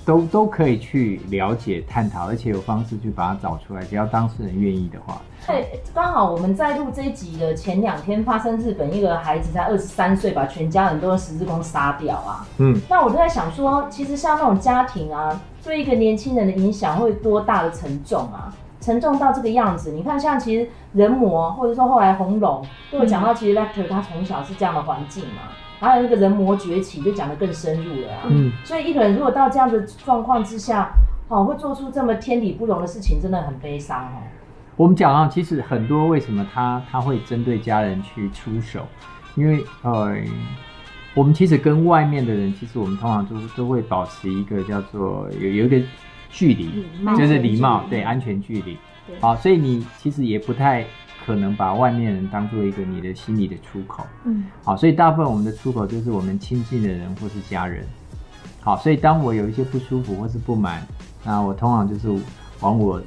[0.05, 5.21] 都都可以去了解、探讨，而且有方式去把它找出来，只要当事人愿意的话。
[5.47, 12.47] 对，刚好我们在录这一集的前两天，发生日本一个孩子才二十三岁，把全家人都用十字弓杀掉啊。
[12.59, 18.53] 嗯，那我就在想说，其实像那种家庭啊，对一个年轻人的影响会多大的沉重啊？
[18.81, 25.43] 沉重到这个样子，你看，像其实人魔，或者说后来红龙，都有讲到，其实 Lecter 他从小是这样的环境嘛，
[25.85, 28.23] 还有那个人魔崛起，就讲得更深入了啊。
[28.29, 30.91] 嗯，所以一个人如果到这样的状况之下，
[31.29, 34.23] 哦，会做出这么天理不容的事情，真的很悲伤哦。
[34.77, 38.87] 我们讲啊，其实很多为什么他他会针对家人去出手，
[39.37, 40.17] 因为呃，
[41.15, 45.81] 我们其实跟外面的人，其实我们通常都都会保持一个叫做有有一个。
[46.37, 46.85] 距离
[47.17, 48.77] 就是礼貌，对，安全距离。
[49.21, 50.85] 好，所以你其实也不太
[51.27, 54.07] 可能把外面人当做一个你的心理的出口。
[54.25, 57.85] 嗯，好，所以大部分我们的出口就是我们亲近的人或是家人。
[58.61, 60.87] 好，所以当我有一些不舒服或是不满，
[61.25, 62.09] 那我通常就是
[62.61, 63.01] 往我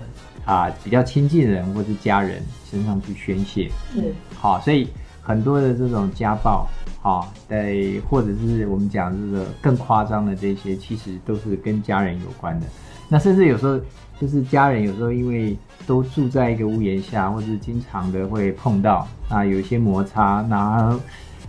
[0.46, 3.72] 啊比较亲近的人或是家人身上去宣泄。
[3.96, 4.04] 嗯，
[4.36, 4.88] 好，所以
[5.22, 6.68] 很多的这种家暴，
[7.02, 12.68] 好，对，或者是我们讲这个更夸张的这些，其实都是跟家人有关的。
[13.10, 13.80] 那甚至有时候
[14.20, 21.00] 就是家人，有时候因为都住在一个屋檐下，或是经常的会碰到啊，有一些摩擦，然后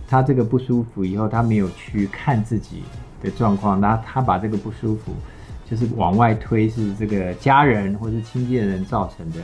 [0.07, 2.83] 他这个不舒服以后，他没有去看自己
[3.21, 5.13] 的状况，那他把这个不舒服
[5.69, 9.37] 就是往外推，是这个家人或是亲近的人造成的，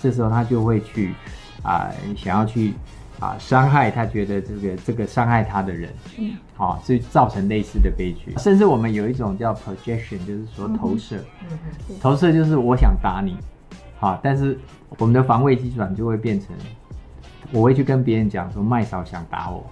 [0.00, 1.14] 这时候他就会去
[1.62, 2.74] 啊，想要去。
[3.20, 8.32] 啊，伤害他觉得这个这个伤害他的人，嗯，好、啊，所以造成类似的悲剧。
[8.38, 11.16] 甚至我们有一种叫 projection，就是说投射，
[11.50, 13.36] 嗯嗯，投射就是我想打你，
[13.98, 14.56] 好、啊，但是
[14.96, 16.50] 我们的防卫机转就会变成，
[17.50, 19.66] 我会去跟别人讲说麦嫂想打我，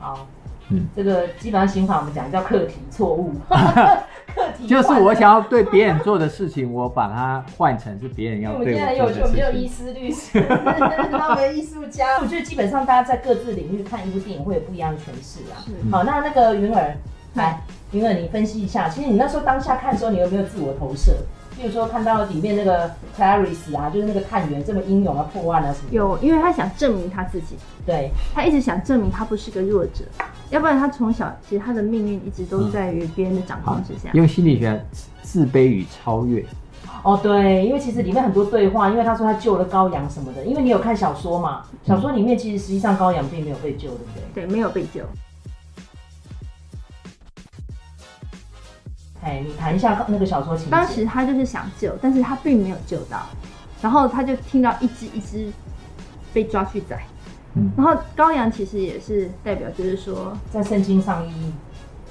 [0.00, 0.26] 好，
[0.70, 9.22] 嗯，这个基本上刑法我们讲叫客体错误， 客就是我想要对别人做的事情，我把它换成是别人要对我做的事情。
[9.22, 10.40] 我们现在有我们有医师、律师，
[11.12, 12.18] 他们艺术家。
[12.20, 15.60] 我觉得基本上大家在各自领域看一部电影会有不一样的诠释啊。
[15.92, 16.96] 好，那那个云儿，
[17.34, 17.60] 来，
[17.92, 21.12] 云儿你分析一下，其实你那时候当下看的时候，你有没有自我投射？
[21.56, 25.88] 比如说看到里面那个 Clarice 啊，就是那个探员这么英勇啊，破案啊什么？
[25.90, 27.56] 有，因为他想证明他自己。
[27.86, 30.04] 对，他一直想证明他不是个弱者，
[30.50, 34.10] 要不然他从小其实他的命运一直都在于别人的掌控之下。
[34.14, 34.84] 用心理学，
[35.22, 36.44] 自卑与超越。
[37.02, 44.46] 哦，对，因为其实里面很多对话，因为他说他救了高阳什么的，因为你有看小说嘛，小说里面其实实际上高阳并没有被救，对不对？
[44.46, 45.02] 对，没有被救。
[49.24, 50.70] 哎，你谈一下那个小说情节。
[50.70, 53.22] 当时他就是想救，但是他并没有救到，
[53.80, 55.50] 然后他就听到一只一只
[56.34, 57.02] 被抓去宰。
[57.54, 61.52] 嗯，然后羔羊其实也是代表，就是说在圣经上意义，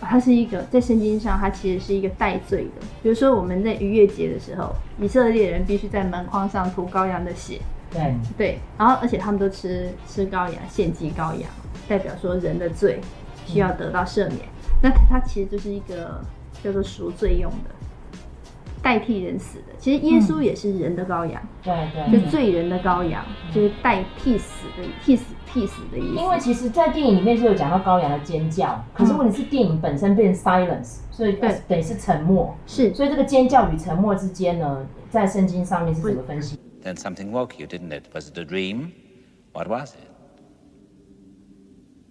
[0.01, 2.85] 他是一个在圣经上，它其实是一个代罪的。
[3.03, 7.61] 比如说我们在逾越节的时候，以色列人必须在门框上涂羔羊的血。
[7.91, 11.47] 对对，然后而且他们都吃吃羔羊，献祭羔羊，
[11.87, 12.99] 代表说人的罪
[13.45, 14.39] 需要得到赦免。
[14.39, 16.19] 嗯，那它其实就是一个。
[16.63, 17.69] 叫做赎罪用的，
[18.81, 19.73] 代替人死的。
[19.77, 26.15] 其实耶稣也是人的羔羊，对对，就罪人的羔羊，就是代替死的，替死替死的意思。
[26.15, 32.55] 因为其实，在电影里面是有讲到羔羊的尖叫，可是问题是电影本身变 silence，所以对，等于是沉默。
[32.65, 38.05] 是，所以这个尖叫与沉默之间呢，在圣经上面是怎么分析？Then something woke you, didn't it?
[38.13, 38.91] Was it a dream?
[39.51, 40.07] What was it?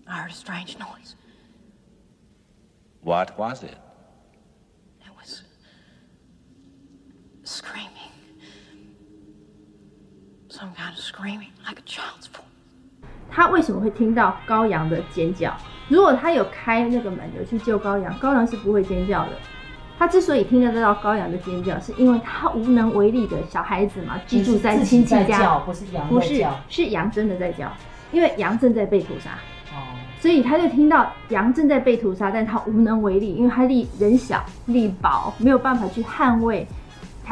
[0.04, 1.14] I heard a strange noise.
[3.02, 3.78] What was it?
[7.52, 8.10] Screaming,
[10.48, 12.40] some kind of screaming like a child's voice.
[13.30, 15.54] 他为什么会听到羔羊的尖叫？
[15.88, 19.32] 如果他有开那个门，有去救羔羊，羔羊是不会尖叫的。
[19.98, 27.70] 他之所以听得到羔羊的尖叫，是因为他无能为力的小孩子嘛，居住在亲戚家，不是羊，不是，是羊真的在叫，
[28.12, 29.32] 因为羊正在被屠杀。
[29.72, 29.76] 哦，
[30.18, 36.66] 所以他就听到羊正在被屠杀，但他无能为力，因为他力人小力薄，没有办法去捍卫。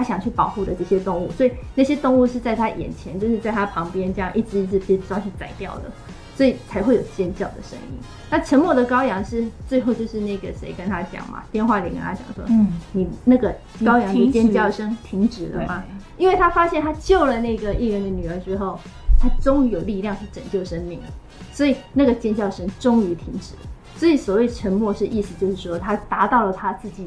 [0.00, 5.92] 他想去保护的这些动物，所以那些动物是在他眼前，就是在他旁边这样一只一只被抓去宰掉的，
[6.34, 7.98] 所以才会有尖叫的声音。
[8.30, 11.44] 那沉默的羔羊是最后就是那个谁跟他讲嘛？
[11.52, 15.84] 电话里跟他讲说，嗯，你那个羔羊的尖叫声停止了吗？
[16.16, 18.80] 因为他发现他救了那个议员的女儿之后，
[19.20, 21.06] 他终于有力量去拯救生命了，
[21.52, 23.60] 所以那个尖叫声终于停止了。
[23.96, 27.06] 所以所谓沉默是意思就是说，他达到了他自己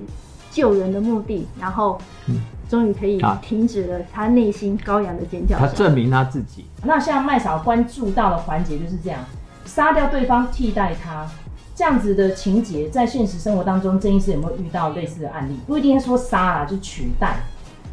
[0.53, 1.99] 救人的目的，然后。
[2.29, 2.35] 嗯
[2.69, 5.59] 终于可以停止了他内心羔羊的尖叫。
[5.59, 6.65] 他证明他自己。
[6.83, 9.19] 那像麦嫂关注到的环节就是这样，
[9.63, 11.29] 杀掉对方替代他
[11.75, 15.55] 这样子的情节，在现实生活当中，郑医师有没有遇到类似的案例？
[15.67, 17.43] 不一定说杀啦，就取代，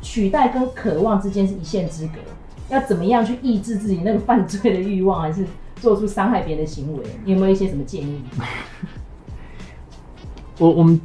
[0.01, 2.15] 取代跟渴望之间是一线之隔，
[2.71, 5.45] 要怎么样去抑制自己那个犯罪的欲望，还是
[5.77, 7.05] 做出伤害别人的行为？
[7.27, 8.23] 你有没有一些什么建议？
[10.57, 10.99] 我我们。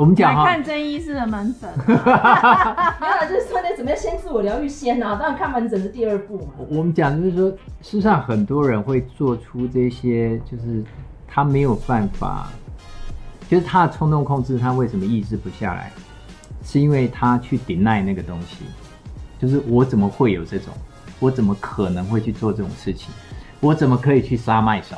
[0.00, 5.14] 我们讲来看真医师的门诊， 没有，就是说你怎么样先自我疗愈先呢？
[5.20, 6.52] 当然看门诊是第二步嘛。
[6.70, 10.82] 我们讲就是说，事实上很多人会做出这些，就是
[11.28, 12.48] 他没有办法，
[13.46, 15.92] 就是他的冲动控制，他为什么抑制不下来？
[16.64, 18.64] 是因为他去 deny 那个东西，
[19.38, 20.72] 就是我怎么会有这种？
[21.18, 23.10] 我怎么可能会去做这种事情？
[23.60, 24.96] 我怎么可以去杀麦嫂？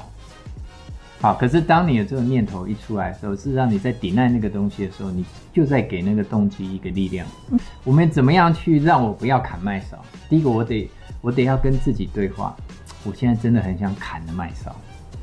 [1.23, 7.25] 好，可是当你有这种念头一出来的时候，事实上你在抵赖那个东西的时候，你就在给那个动机一个力量。
[7.53, 10.05] 嗯，我们怎么样去让我不要砍麦勺？
[10.29, 12.57] 第一个，我得我得要跟自己对话。
[13.05, 14.75] 我现在真的很想砍了麦勺，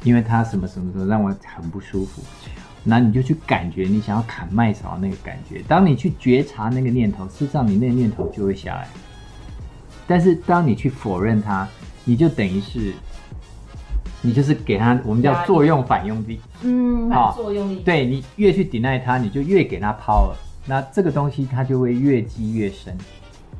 [0.05, 2.23] 因为他什么什么什么让我很不舒服。
[2.81, 5.61] 那你就去感觉你想要砍麦勺的那个感觉。
[5.67, 8.87] 当你去觉察那个念头，事实上你那个念头就会下来。
[10.07, 11.67] 但是当你去否认它，
[12.05, 12.93] 你就等于是。
[14.21, 20.33] 你就是给他，我们叫作用反用力，嗯，好，作用力，对，你越去抵赖他，你就越给他 power，
[20.65, 22.97] 那这个东西它就会越积越深，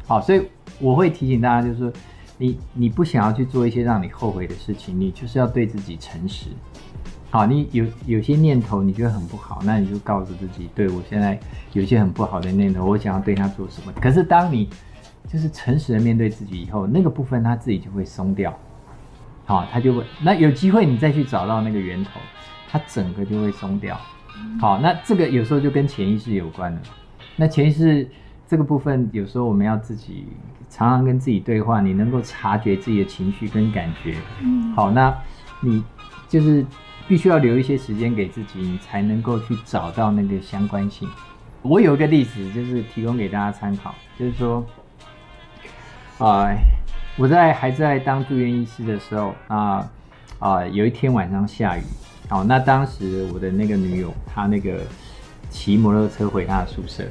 [0.06, 0.42] 好，所以
[0.80, 1.94] 我会提醒大家，就是说，
[2.38, 6.48] 你你不想要去做一些让你后悔的事情，你就是要对自己诚实，
[7.30, 11.40] 好，你有有些念头你觉得很不好，那你就告诉自己，对，我现在
[11.72, 14.70] 有一些很不好的念头，我想要对他做什么，可是当你
[15.32, 18.54] 就是诚实的面对自己以后，那个部分他自己就会松掉。
[19.50, 22.20] 好，他就会，那有机会你再去找到那个源头，
[22.70, 24.00] 它整个就会松掉。
[24.62, 26.80] 好，那这个有时候就跟潜意识有关了。
[27.36, 28.08] 那潜意识
[28.48, 30.28] 这个部分，有时候我们要自己
[30.70, 34.18] 常常跟自己对话，你能够察觉自己的情绪跟感觉。
[34.44, 35.12] 嗯，好，那
[35.62, 35.84] 你
[36.28, 36.64] 就是
[37.08, 41.10] 必须要留一些时间给自己，你才能够去找到那个相关性。
[41.64, 44.64] 我有一个例子，就是提供给大家参考，就是说，
[46.20, 46.58] 啊、呃，
[47.20, 49.90] 我在还在当住院医师的时候啊啊、
[50.40, 51.82] 呃呃，有一天晚上下雨，
[52.30, 54.80] 好，那当时我的那个女友她那个
[55.50, 57.04] 骑摩托车回她的宿舍，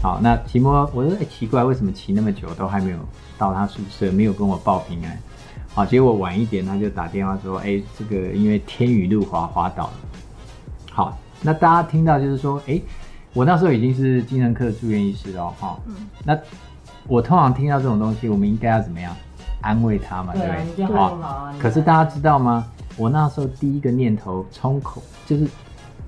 [0.00, 2.98] 好，那骑摩，我说哎、欸、奇怪，为什么骑那么久都还没有
[3.36, 5.18] 到她宿舍，没有跟我报平安，
[5.74, 9.94] 好，结果晚一点她就打电话说，哎、欸，这个因为天雨路滑滑倒了，
[10.92, 12.82] 好，那大家听到就是说，哎、欸。
[13.34, 16.34] 我那时候已经是精神科住院医师了哈，嗯，那
[17.06, 19.14] 我通常听到这种东西，我们应该要怎么样
[19.66, 20.32] 安慰他嘛？
[20.32, 20.42] 对
[20.76, 20.96] 不对？
[20.96, 22.64] 好，可是大家知道吗？
[22.96, 25.46] 我那时候第一个念头冲口就是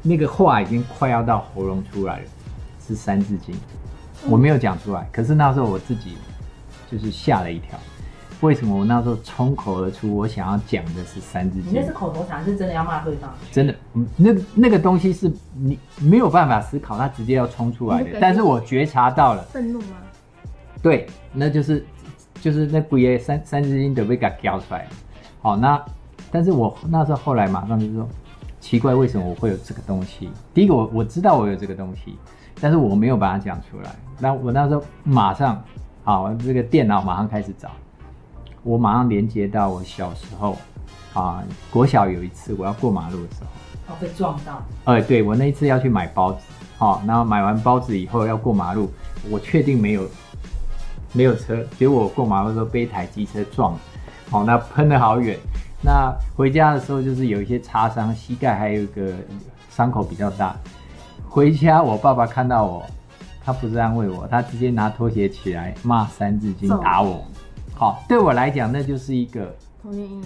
[0.01, 2.25] 那个话已经快要到喉咙出来了，
[2.87, 3.55] 是三字经，
[4.29, 6.17] 我没有讲出来，可是那时候我自己
[6.91, 7.79] 就是吓了一跳。
[8.41, 10.17] 为什么我那时候冲口而出？
[10.17, 11.73] 我想要讲的是三字经。
[11.73, 13.35] 你那是口头禅，是真的要骂对方？
[13.51, 13.75] 真的，
[14.17, 18.11] 那那个东西是你没有办法思考，它直接要冲出来的。
[18.21, 19.43] 但是我觉察到了。
[19.51, 19.97] 愤怒吗？
[20.81, 21.85] 对，那就是
[22.41, 24.87] 就是那鬼爷三三字经都被给叫出来。
[25.41, 25.83] 好，那
[26.31, 28.09] 但是我那时候后来马上就说，
[28.61, 30.31] 奇怪，为什么我会有这个东西？
[30.53, 32.17] 第一个，我我知道我有这个东西，
[32.61, 33.91] 但是我没有把它讲出来。
[34.19, 35.63] 那我那时候马上，
[36.03, 37.71] 好，这个电脑马上开始找。
[38.65, 40.57] 我马上连接到我小时候，
[41.15, 44.63] 啊，国小有一次我要过马路的时候，哦，被撞到。
[44.85, 46.41] 呃，对，我那一次要去买包子，
[46.77, 48.91] 好，然后买完包子以后要过马路，
[49.31, 50.03] 我确定没有
[51.13, 53.77] 没有车，结果我过马路的时候被一台机车撞，
[54.31, 55.39] 好，那喷的好远。
[55.83, 59.13] 那回家的时候就是有一些擦伤，膝盖还有一个
[59.71, 60.57] 伤口比较大。
[61.29, 62.85] 回家我爸爸看到我，
[63.45, 67.25] 他不是安慰我，他直接拿拖鞋起来骂三字经打我。
[67.75, 70.25] 好，对我来讲，那就是一个童年阴影。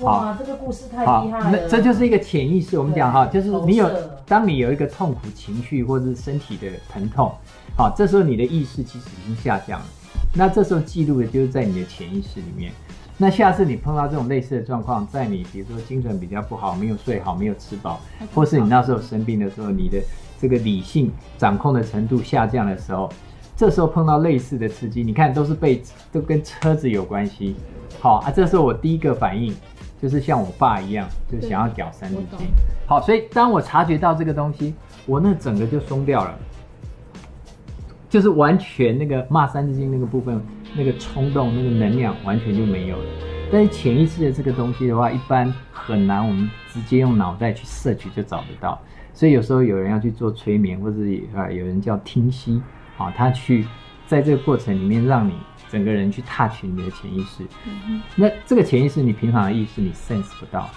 [0.00, 1.50] 哇，这个故事太厉害了。
[1.52, 2.78] 那这就是一个潜意识。
[2.78, 3.88] 我们讲哈，就是你有，
[4.26, 7.30] 当你有一个痛苦情绪或者是身体的疼痛，
[7.76, 9.86] 好，这时候你的意识其实已经下降了。
[10.34, 12.72] 那这时候记录的就是在你的潜意识里面。
[13.16, 18.00] 那下次你碰到这种类似的状况，在你比如说精神比较不好，没有睡好，没有吃饱，
[18.34, 19.98] 或是你那时候生病的时候，你的
[20.40, 23.08] 这个理性掌控的程度下降的时候。
[23.56, 27.54] 这时候碰到类似的刺激，你看都是被都跟车子有关系，
[28.00, 28.28] 好啊。
[28.28, 29.54] 这时候我第一个反应
[30.02, 32.48] 就是像我爸一样，就想要屌三字经。
[32.84, 34.74] 好，所以当我察觉到这个东西，
[35.06, 36.36] 我那整个就松掉了，
[38.14, 40.40] 就是完全那个骂三字经那个部分，
[40.76, 43.04] 那个冲动、那个能量完全就没有了。
[43.50, 48.80] 但是潜意识的这个东西的话，一般很难我们直接用脑袋去摄取就找得到。
[49.12, 50.98] 所以有时候有人要去做催眠，或者
[51.34, 52.62] 啊有人叫听息。
[52.96, 53.66] 啊，他去
[54.06, 55.32] 在这个过程里面，让你
[55.68, 57.42] 整个人去 touch 你的潜意识。
[57.66, 60.70] 嗯、那这个潜意识，你平常的意识你 sense 不到。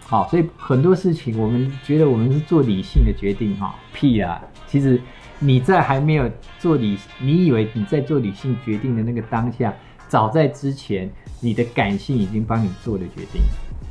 [0.00, 4.42] 好，所以很多事情，我们觉得我们是做理性的决定，哈，屁啊！
[4.66, 5.00] 其实
[5.42, 9.74] 你在还没有做理，你以为你在做理性决定的那个当下，
[10.06, 13.40] 早在之前，你的感性已经帮你做了决定。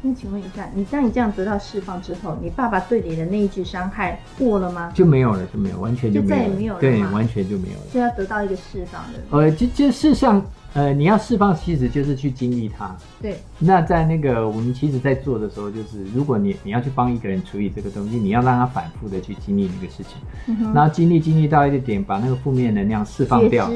[0.02, 4.92] 那请问一下，你当你这样得到释放之后，你爸爸对你的那一句伤害过了吗？
[4.94, 7.86] 就没有了，就没有，完全就没有，就再也没有了，对，完全就没有了。
[7.92, 9.20] 就要得到一个释放的。
[9.32, 10.42] 呃，就就事实上，
[10.74, 12.96] 呃，你要释放，其实就是去经历它。
[13.22, 13.38] 对。
[13.58, 23.70] 那在那个我们其实，在做的时候，就是如果你你要去帮一个人处理这个东西，你要让他反复的去经历那个事情，嗯，然后经历经历到一个点，把那个负面能量释放掉。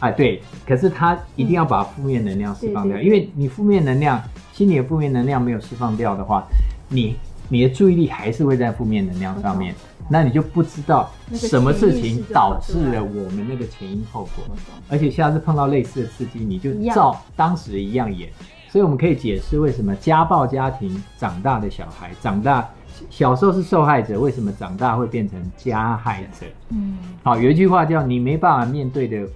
[0.00, 0.42] 啊，对。
[0.66, 4.22] 可是他一定要把负面能量释放掉，嗯，因为你负面能量。
[4.52, 6.46] 心里的负面能量没有释放掉的话，
[6.90, 7.16] 你
[7.48, 9.74] 你的注意力还是会在负面能量上面，
[10.08, 14.56] 那你就不知道什么事情导致了我们那个前因后果，
[14.88, 18.30] 而且下次碰到类似的刺激，你就照当时一样演。
[18.68, 22.68] 所以我们可以解释为什么家暴家庭长大的小孩，长大
[23.10, 26.46] 小时候是受害者，为什么长大会变成加害者？
[26.70, 29.26] 嗯，好，有一句话叫“你没办法面对的”。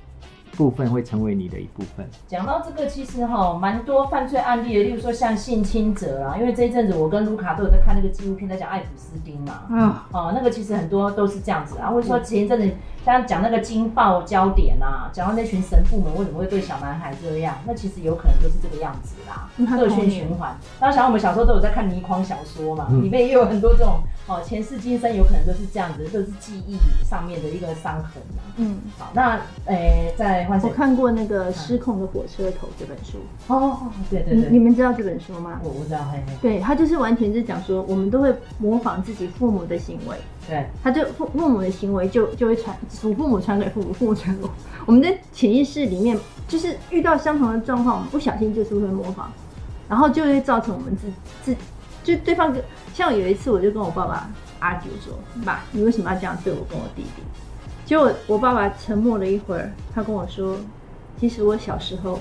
[0.57, 2.09] 部分会成为你的一部分。
[2.27, 12.71] 讲到这个，其实哈蛮多犯罪案例的，例如说像性侵者啦，因为这一阵子我跟卢卡都有在看那个纪录片，在讲爱普斯丁嘛，嗯，哦，那个其实很多都是这样子啊，或者说前一阵子
[13.07, 19.49] 像讲那个惊爆焦点啊，讲到那群神父们为什么会对小男孩这样，那其实有可能就是这个样子啦，
[19.79, 20.57] 恶性循环。
[20.81, 26.77] 当然，想我们小时候都有在看倪匡小说嘛，里面也有很多这种哦前世今生有可能都是这样子，就是记忆
[27.09, 28.43] 上面的一个伤痕嘛。
[28.57, 29.37] 嗯，好，那
[29.67, 30.49] 诶、欸、在。
[30.63, 33.79] 我看过那个《失控的火车头》这本书哦，
[34.11, 35.61] 对对对，你们知道这本书吗？
[35.63, 36.33] 我不知道，嘿嘿。
[36.41, 40.17] 对，他就是完全是讲说，我们都会模仿自己父母的行为，
[40.49, 44.51] 对，他就父父母的行为就就会传，祖父母传给父母，父母传给我。
[44.85, 46.17] 我们在潜意识里面，
[46.47, 49.31] 就是遇到相同的状况，我们不小心就是会模仿，
[49.89, 51.09] 然后就会造成我们自
[51.43, 51.57] 自
[52.05, 52.61] 就对方就
[52.95, 54.31] 像有一次，我就跟我爸爸
[54.61, 57.23] argue 说，爸，你为什么要这样对我跟我弟弟？
[57.85, 60.57] 结果我爸爸沉默了一会儿，他跟我说
[61.21, 62.19] ：“其实我小时候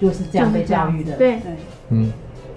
[0.00, 1.56] 就是这样被教育的。”对对，
[1.90, 2.12] 嗯。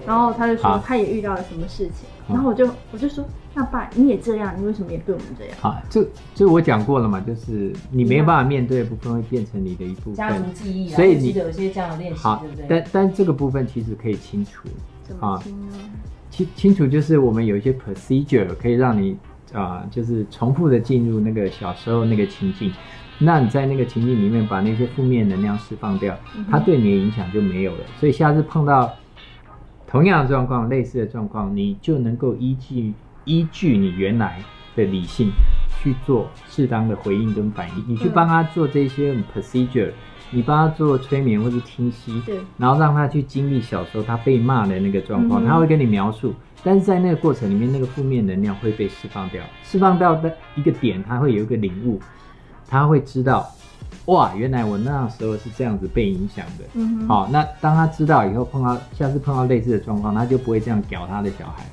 [0.05, 3.23] 然后他就说他也遇到了什么事情，然后我就我就说
[3.53, 12.65] ：“那爸你也这样，你为什么也对我们这样？”好，就就我讲过了嘛，就是你没办法面对的部分会变成你的一部分，家族记忆啊，所以你有一些这样的练习，好，对不对？
[12.69, 14.69] 但但这个部分其实可以清除，
[15.03, 15.73] 怎么清呢？
[16.29, 19.17] 清清楚就是我们有一些 procedure 可以让你
[19.51, 22.71] 啊、呃，就是重复的进入那个小时候那个情境，
[23.19, 26.17] 那你在那个情境里面把那些负面能量释放掉，
[26.49, 27.79] 它对你的影响就没有了。
[27.99, 28.93] 所以下次碰到
[29.85, 32.93] 同样的状况、类似的状况，你就能够依据
[33.25, 34.39] 依据你原来
[34.75, 35.31] 的理性
[35.81, 39.91] 去做适当的回应跟反应，你去帮他做这些 procedure。
[40.33, 51.99] 你帮他做催眠或是听息，对，然后让他去经历小时候他被骂的那个状况，嗯、他会跟你描述，但是在那个过程里面，那个负面能量会被释放掉，释放掉的一个点，他会有一个领悟，
[52.65, 53.45] 他会知道，
[54.05, 56.63] 哇，原来我那时候是这样子被影响的。
[56.75, 61.65] 嗯哼，好，那当他知道以后，碰到下次碰到类似的状况，他就不会这样屌他的小孩。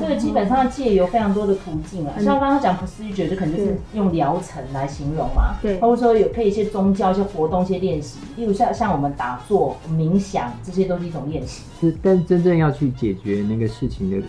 [0.00, 11.64] 这个基本上借由非常多的途径啊，像刚刚讲 procedure 就可能就是用疗程来形容嘛，对，或者说有配一些宗教、一些活动、一些练习，例如像像我们打坐、冥想，这些都是一种练习。
[11.78, 14.26] 是，但真正要去解决那个事情的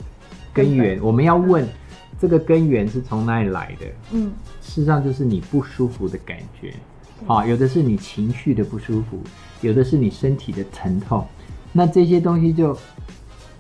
[0.52, 1.66] 根源，我们要问
[2.20, 3.86] 这个根源是从哪里来的？
[4.12, 6.74] 嗯，事实上就是你不舒服的感觉，
[7.26, 9.18] 啊，有的是你情绪的不舒服，
[9.62, 11.26] 有的是你身体的疼痛，
[11.72, 12.78] 那这些东西就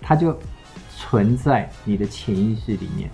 [0.01, 0.37] 它就。
[1.13, 3.07] 存在你的潜意识里面，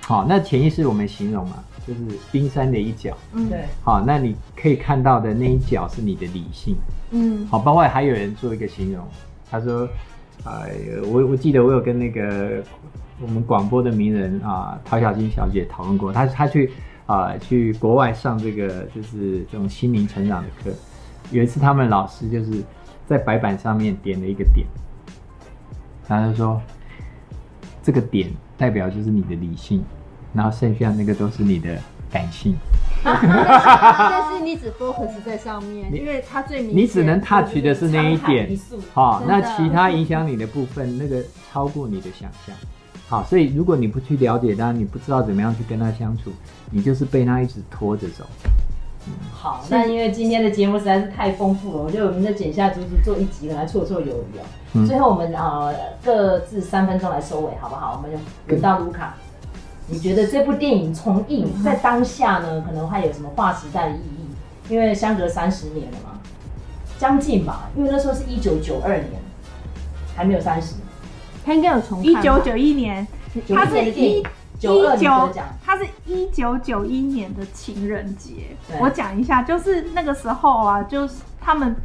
[0.00, 2.00] 好，那潜意识我们形容嘛，就是
[2.32, 6.74] 冰山的一角，嗯，对，好，那你可以看到的那一角是你的理性，
[7.10, 9.06] 嗯，好，包括还有人做一个形容，
[9.50, 9.86] 他说，
[10.44, 10.70] 呃，
[11.12, 12.64] 我我记得我有跟那个
[13.20, 16.72] 我们广播的名人啊，陶小金小姐讨论过，她她去
[17.04, 20.74] 啊、呃、去国外上这个就是这种心灵成长的课，
[21.32, 22.64] 有一次他们老师就是
[23.06, 24.66] 在白板上面点了一个点，
[26.08, 26.58] 然后他就说。
[27.86, 28.28] 这个点
[28.58, 29.80] 代表就是你的理性，
[30.34, 31.78] 然后剩下那个都是你的
[32.10, 32.56] 感性。
[33.04, 36.76] 但是你只 focus 在上面，因为它最明显。
[36.76, 38.58] 你只能 touch 的是那一点，
[38.92, 41.22] 好，那其他影响你的部分，那个
[41.52, 42.56] 超过你的想象。
[43.06, 46.32] 好，所以如果你不去了解他，你不知道怎么样去跟他相处，
[46.72, 48.24] 你就是被他一直拖着走。
[49.30, 54.44] 好，那因为今天的节目实在是太丰富了，我觉得我们就剪下足足做一集来绰绰有余哦。
[54.76, 55.74] 嗯、最后我们呃
[56.04, 57.96] 各自三分钟来收尾，好不好？
[57.96, 58.18] 我们就
[58.48, 59.14] 轮到卢卡，
[59.88, 64.72] 你觉得这部电影重映在当下呢，可能还有什么划时代的意义？
[64.72, 66.20] 因为相隔三十年了嘛，
[66.98, 69.10] 将近吧，因为那时候是一九九二年，
[70.14, 70.74] 还没有三十，
[71.44, 72.02] 他应该有重。
[72.02, 73.06] 一九九一年，
[73.48, 74.22] 他是一。
[74.58, 75.10] 九二九，
[75.62, 78.56] 他是一九九一年的情人节。
[78.80, 81.76] 我讲一下，就是那个时候啊，就是他们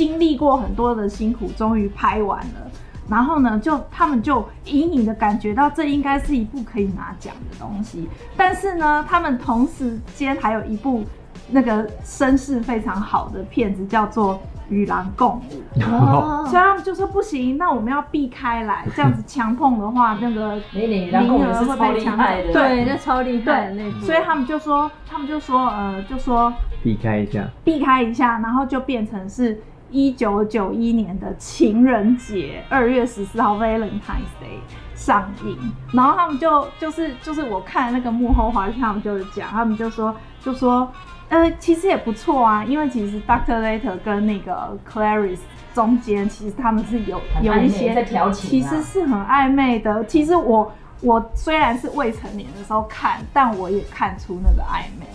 [0.00, 2.70] 经历过很多的辛苦，终于拍完了。
[3.06, 8.08] 然后呢，就他们就隐隐的感觉到这应该是一部可以拿奖的东西。
[8.34, 11.04] 但是呢，他们同时间还有一部
[11.50, 14.40] 那个声势非常好的片子，叫做。
[14.70, 22.22] 与狼共舞，哦、所以他们就说不行，那我们要避开来，这样子强碰的话，那个 名额会被抢走。
[22.52, 23.90] 对，那超厉害的那。
[24.00, 29.60] 所以他们就说，他们就说，呃，就说避开一下，避开一下，然后就变成是
[29.90, 34.60] 一九九一年的情人节，二月十四号 Valentine's Day
[34.94, 35.58] 上映。
[35.92, 40.90] 然后他们就就是就是我看那个幕后花絮，他们就是讲，他们就说就说。
[41.30, 45.38] 呃，其实也不错啊，因为其实 Doctor Later 跟那个 Clarice
[45.72, 50.04] 中间，其实他们是有有一些在调情，其实是很暧昧的。
[50.06, 50.72] 其实我
[51.02, 55.06] 我虽然是未成年的时候看，但我也看出那个暧昧，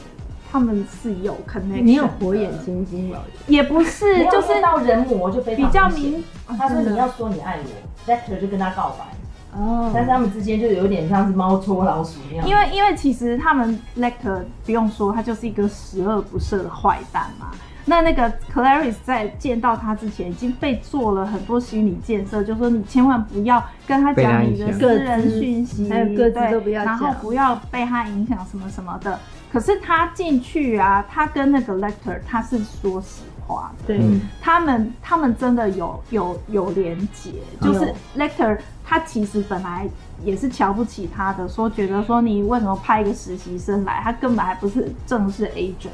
[0.56, 1.86] 他们是有可能。
[1.86, 3.22] 你有火眼金睛了？
[3.47, 6.24] 也不是，就是到人魔就非常比较明。
[6.58, 9.60] 他说你要说你爱我，Lecter 就跟他告白。
[9.60, 12.47] 哦，但是他们之间就有点像是猫捉老鼠那样。
[12.47, 17.47] 因为因为其实他们 Lecter 不用说，他就是一个十恶不赦的坏蛋嘛。
[17.84, 29.20] 那那个 Clarice 在见到他之前已经被做了很多心理建设，就说你千万不要跟他讲你的私人讯息，还有都不要讲，然后不要被他影响什么什么的。
[29.56, 37.32] 可是他进去啊，他跟那个 Lecter 他是说实话，对、嗯、他们他们真的有有有连结，
[37.62, 38.60] 就是 Lecter。
[38.88, 39.88] 他其实本来
[40.24, 45.88] 也是瞧不起他的，说觉得说你为什么派一个实习生来，他根本还不是正式 agent。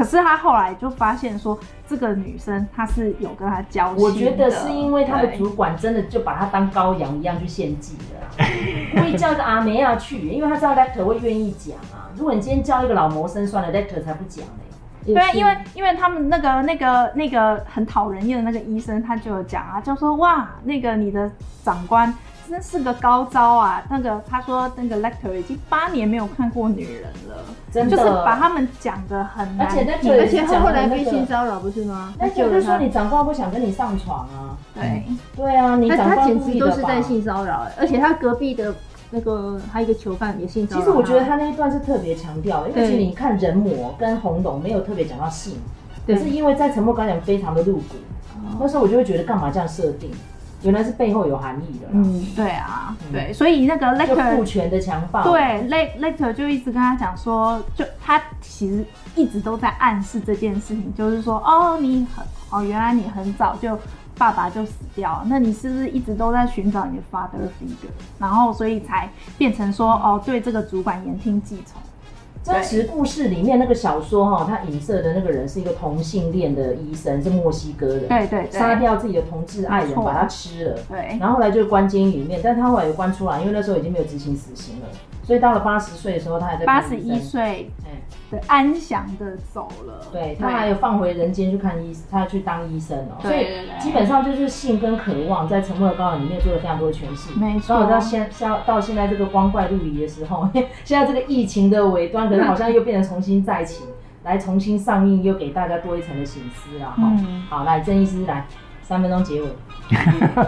[0.00, 4.02] 可是他后来就发现说，这个女生她是有跟他交心。
[4.02, 8.46] 我觉得是因为他的主管真的就把他当羔羊一样去献祭了，
[8.96, 12.08] 故意叫一个阿梅亚去，因为他知道 Lecter 会愿意讲啊。
[12.16, 14.52] 如果你今天叫一个老谋深算了，Lecter 才不讲呢。
[15.04, 21.30] 对，因为因为他们那个那个那个很讨人厌的那个医生，他就有讲啊，就说哇，那个你的
[21.62, 22.14] 长官。
[22.50, 23.82] 真是个高招啊！
[23.88, 32.12] 那个他说，那个 Lecter 已经八年没有看过女人了，真的，就是把他们讲的很难，而且而且他后来被性骚扰不是吗？
[32.18, 34.58] 那就是说你长官不想跟你上床啊？
[34.74, 35.04] 对，
[35.36, 38.74] 对啊，你长官他简直都是在性骚扰，而且他隔壁的
[39.10, 40.80] 那个还有一个囚犯也性骚扰。
[40.80, 45.54] 其实我觉得他那一段是特别强调，因为其实你看人魔跟红龙没有特别讲到性，
[46.04, 47.94] 可是因为在沉默羔羊非常的露骨，
[48.58, 50.10] 那时候我就会觉得干嘛这样设定？
[50.62, 51.88] 原来是背后有含义的。
[51.90, 55.40] 嗯，对啊，嗯、对，所以那个 Lecter 父权的强暴，对
[56.00, 58.84] ，Lecter 就一直跟他讲说，就他其实
[59.14, 63.78] 一直都在暗示这件事情，就是说，哦，你很，哦，原来你很早就
[64.18, 67.90] 爸爸就死掉，那你是不是一直都在寻找你的 father figure？
[68.18, 69.08] 然后所以才
[69.38, 71.80] 变成说，哦，对这个主管言听计从。
[72.42, 84.86] 真实故事里面那个小说哈，他影射的那个人是一个同性恋的医生，是墨西哥的，对对，杀掉自己的同志爱人，把他吃了，对，然后后来就关监狱里面，但他后来又关出来，因为那时候已经没有执行死刑了。
[85.30, 87.70] 所以到了八十岁的时候，他还在八十一岁，
[88.28, 90.04] 对，安详的走了。
[90.10, 93.14] 对，他还有放回人间去看医，他去当医生哦。
[93.22, 93.46] 所以
[93.78, 97.38] 基本上就是性跟渴望在《沉默的羔羊》里面做了非常多的诠释。
[97.38, 97.76] 没错。
[97.76, 100.48] 然后到现到到现在这个光怪陆离的时候，
[100.82, 103.84] 现在这个疫情的尾端，可能好像又变成重新再起，
[104.24, 106.96] 来重新上映，又给大家多一层的醒思啊。
[106.98, 107.44] 嗯。
[107.48, 108.44] 好，来郑医师来
[108.82, 109.48] 三分钟结尾。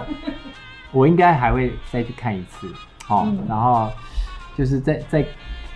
[0.90, 2.66] 我应该还会再去看一次，
[3.06, 3.88] 好，然后。
[4.56, 5.24] 就是再再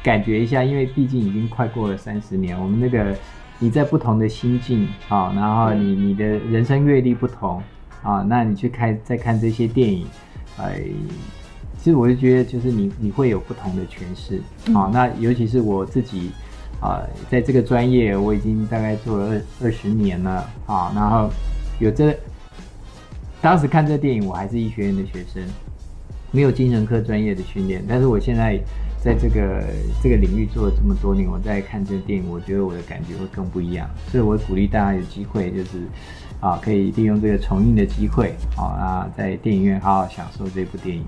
[0.02, 3.16] 感觉一下，因为毕竟已经快过了三十年，我们那个
[3.58, 7.62] 你在不同的心境啊，然后你你的人生阅历不同
[8.02, 10.06] 啊，那你去看再看这些电影，
[10.58, 10.80] 哎，
[11.78, 14.40] 其实我就觉得就是你你会有不同的诠释
[14.72, 14.90] 啊。
[14.92, 16.30] 那尤其是我自己
[16.80, 21.30] 啊，在这个专业我已经大概做了二二十年了啊，然后
[21.80, 22.14] 有这
[23.40, 25.42] 当时看这电影，我还是医学院的学生。
[26.32, 28.58] 没有精神科专业的训练，但是我现在
[29.00, 29.62] 在这个
[30.02, 33.88] 这个领域做了这么多年，我在看这个电影，我觉得我的感觉会更不一样。
[34.10, 35.82] 所以我鼓励大家有机会，就是
[36.40, 41.04] 啊，可以利用这个重映的机会，啊，在电影院好好享受这部电影。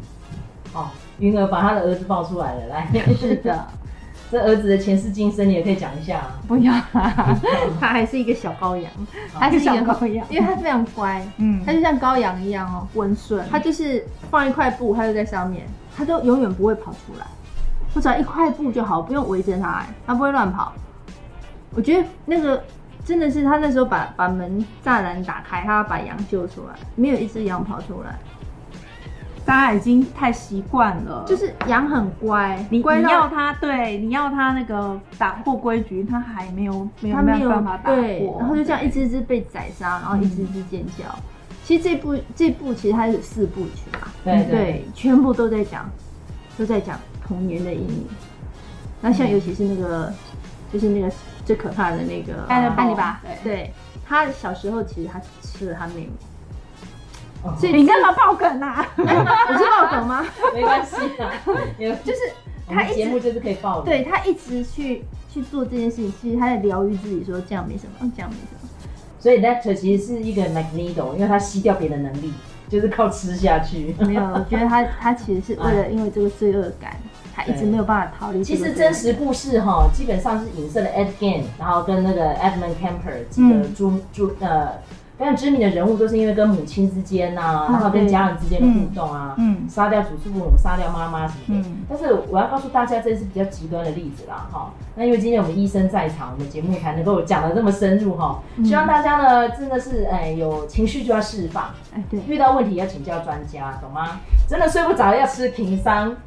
[0.72, 0.86] 哦，
[1.18, 2.88] 云儿把他的儿子抱出来了，来，
[3.18, 3.66] 是的。
[4.30, 6.22] 这儿子的前世今生，你也可以讲一下。
[6.46, 6.72] 不要，
[7.80, 8.92] 他还是一个小羔羊，
[9.32, 13.42] 他是小羔羊，因为他非常乖，嗯，他就像羔羊一样哦，温顺。
[13.50, 15.66] 他就是放一块布，他就在上面，
[15.96, 17.26] 他都永远不会跑出来。
[17.94, 20.74] 我只要一块布就好，不用围着他，他不会乱跑。
[21.74, 22.62] 我觉得那个
[23.04, 28.18] 真的是他那时候把把门栅栏打开，他要把羊救出来，没有一只羊跑出来。
[29.48, 41.04] 大家已经太习惯了，就是羊很乖，你乖你要它，对，你要它那个打破规矩，它还没有，没有，它没有办法打破，然后就这样一只只被宰杀，然后一只只尖叫。
[41.08, 41.22] 嗯、
[41.64, 45.88] 其实这部这部其实它是四部曲嘛，对对，对，全部都在讲，
[46.58, 48.06] 都在讲童年的阴影。
[49.00, 50.14] 那像尤其是那个，嗯、
[50.74, 51.10] 就是那个
[51.46, 53.72] 最可怕的那个安妮巴，对，对，
[54.06, 56.10] 他小时候其实他吃了他妹妹。
[57.58, 58.86] 所以你干嘛爆梗啊？
[58.96, 60.24] 我是爆梗吗？
[60.54, 61.30] 没关系啊，
[62.04, 62.18] 就是
[62.68, 63.80] 他一直节目就是可以爆。
[63.82, 68.68] 对，他一直去去做这件事情，其实他在疗愈自己，说这样没什么，这样没什么。
[69.20, 72.32] 所以 Lecter 其实是一个 Magneto，因为他吸掉别的能力，
[72.68, 73.94] 就是靠吃下去。
[74.00, 76.96] 没有，我觉得他 他其实是为了因为这个罪恶感，
[77.34, 78.42] 他一直没有办法逃离。
[78.42, 84.72] 其实真实故事哈，基本上是影射了 Ed Gein，然后跟那个 Edmund Kemper 几个朱朱呃。
[85.18, 91.68] 非常知名的人物都是因为跟母亲之间呐、啊，然后跟家人之间的互动啊，嗯，杀掉祖父母、杀掉妈妈什么的。
[91.68, 94.70] 嗯、但是我要告诉大家，这是比较极端的例子啦，哈。
[94.94, 98.40] 那因为今天我们医生在场，我们节目才能够讲的这么深入哈。
[98.64, 104.20] 希望大家呢真的是哎有情绪就要释放，哎对，遇到问题要请教专家，懂吗？
[104.48, 106.16] 真的睡不着要吃平桑。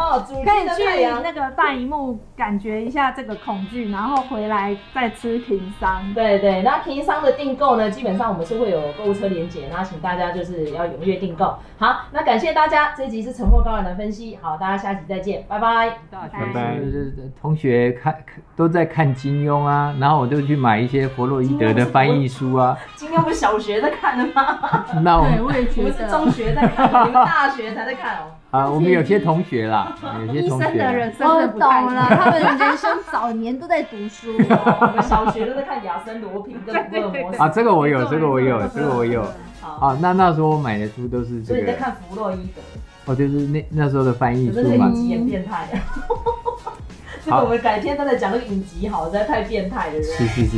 [0.00, 6.02] 哦，可以去那个大荧幕感觉一下这个恐惧，然后回来再吃平商。
[6.14, 11.54] 对对，那平商的订购呢，基本上我们是会有购物车连结，那请大家就是要踊跃订购。
[11.78, 14.38] 好，那感谢大家，这一集是沉默高人的分析。
[14.40, 15.98] 好，大家下集再见，拜拜。
[16.10, 16.78] 拜拜。
[16.78, 18.16] 就是同学看
[18.56, 22.76] 都在看金庸啊，然后我就去买一些弗洛伊德的翻译书啊。
[22.96, 24.86] 金庸不是小学在看的吗？
[25.04, 25.90] 那我对，我也觉得。
[25.90, 28.39] 我是中学在看，你们大学才在看哦。
[28.50, 29.96] 啊，我们有些同学啦，
[30.26, 31.60] 有些同学生的人生我懂
[31.94, 34.32] 了，他们人生早年都在读书。
[34.36, 39.24] 我们小学都在看亚森罗平跟福尔摩斯啊，这个我有，这个我有，这个我有。
[39.60, 42.60] 好，啊，那那时候我买的书都是这个所在，看弗洛伊德，
[43.12, 44.94] 哦，就是那那时候的翻译书嘛个影。
[44.96, 45.78] 集也变态啊。
[47.24, 50.02] 这个我们改天再来讲那个影集好了，实在太变态了。
[50.02, 50.56] 是是是。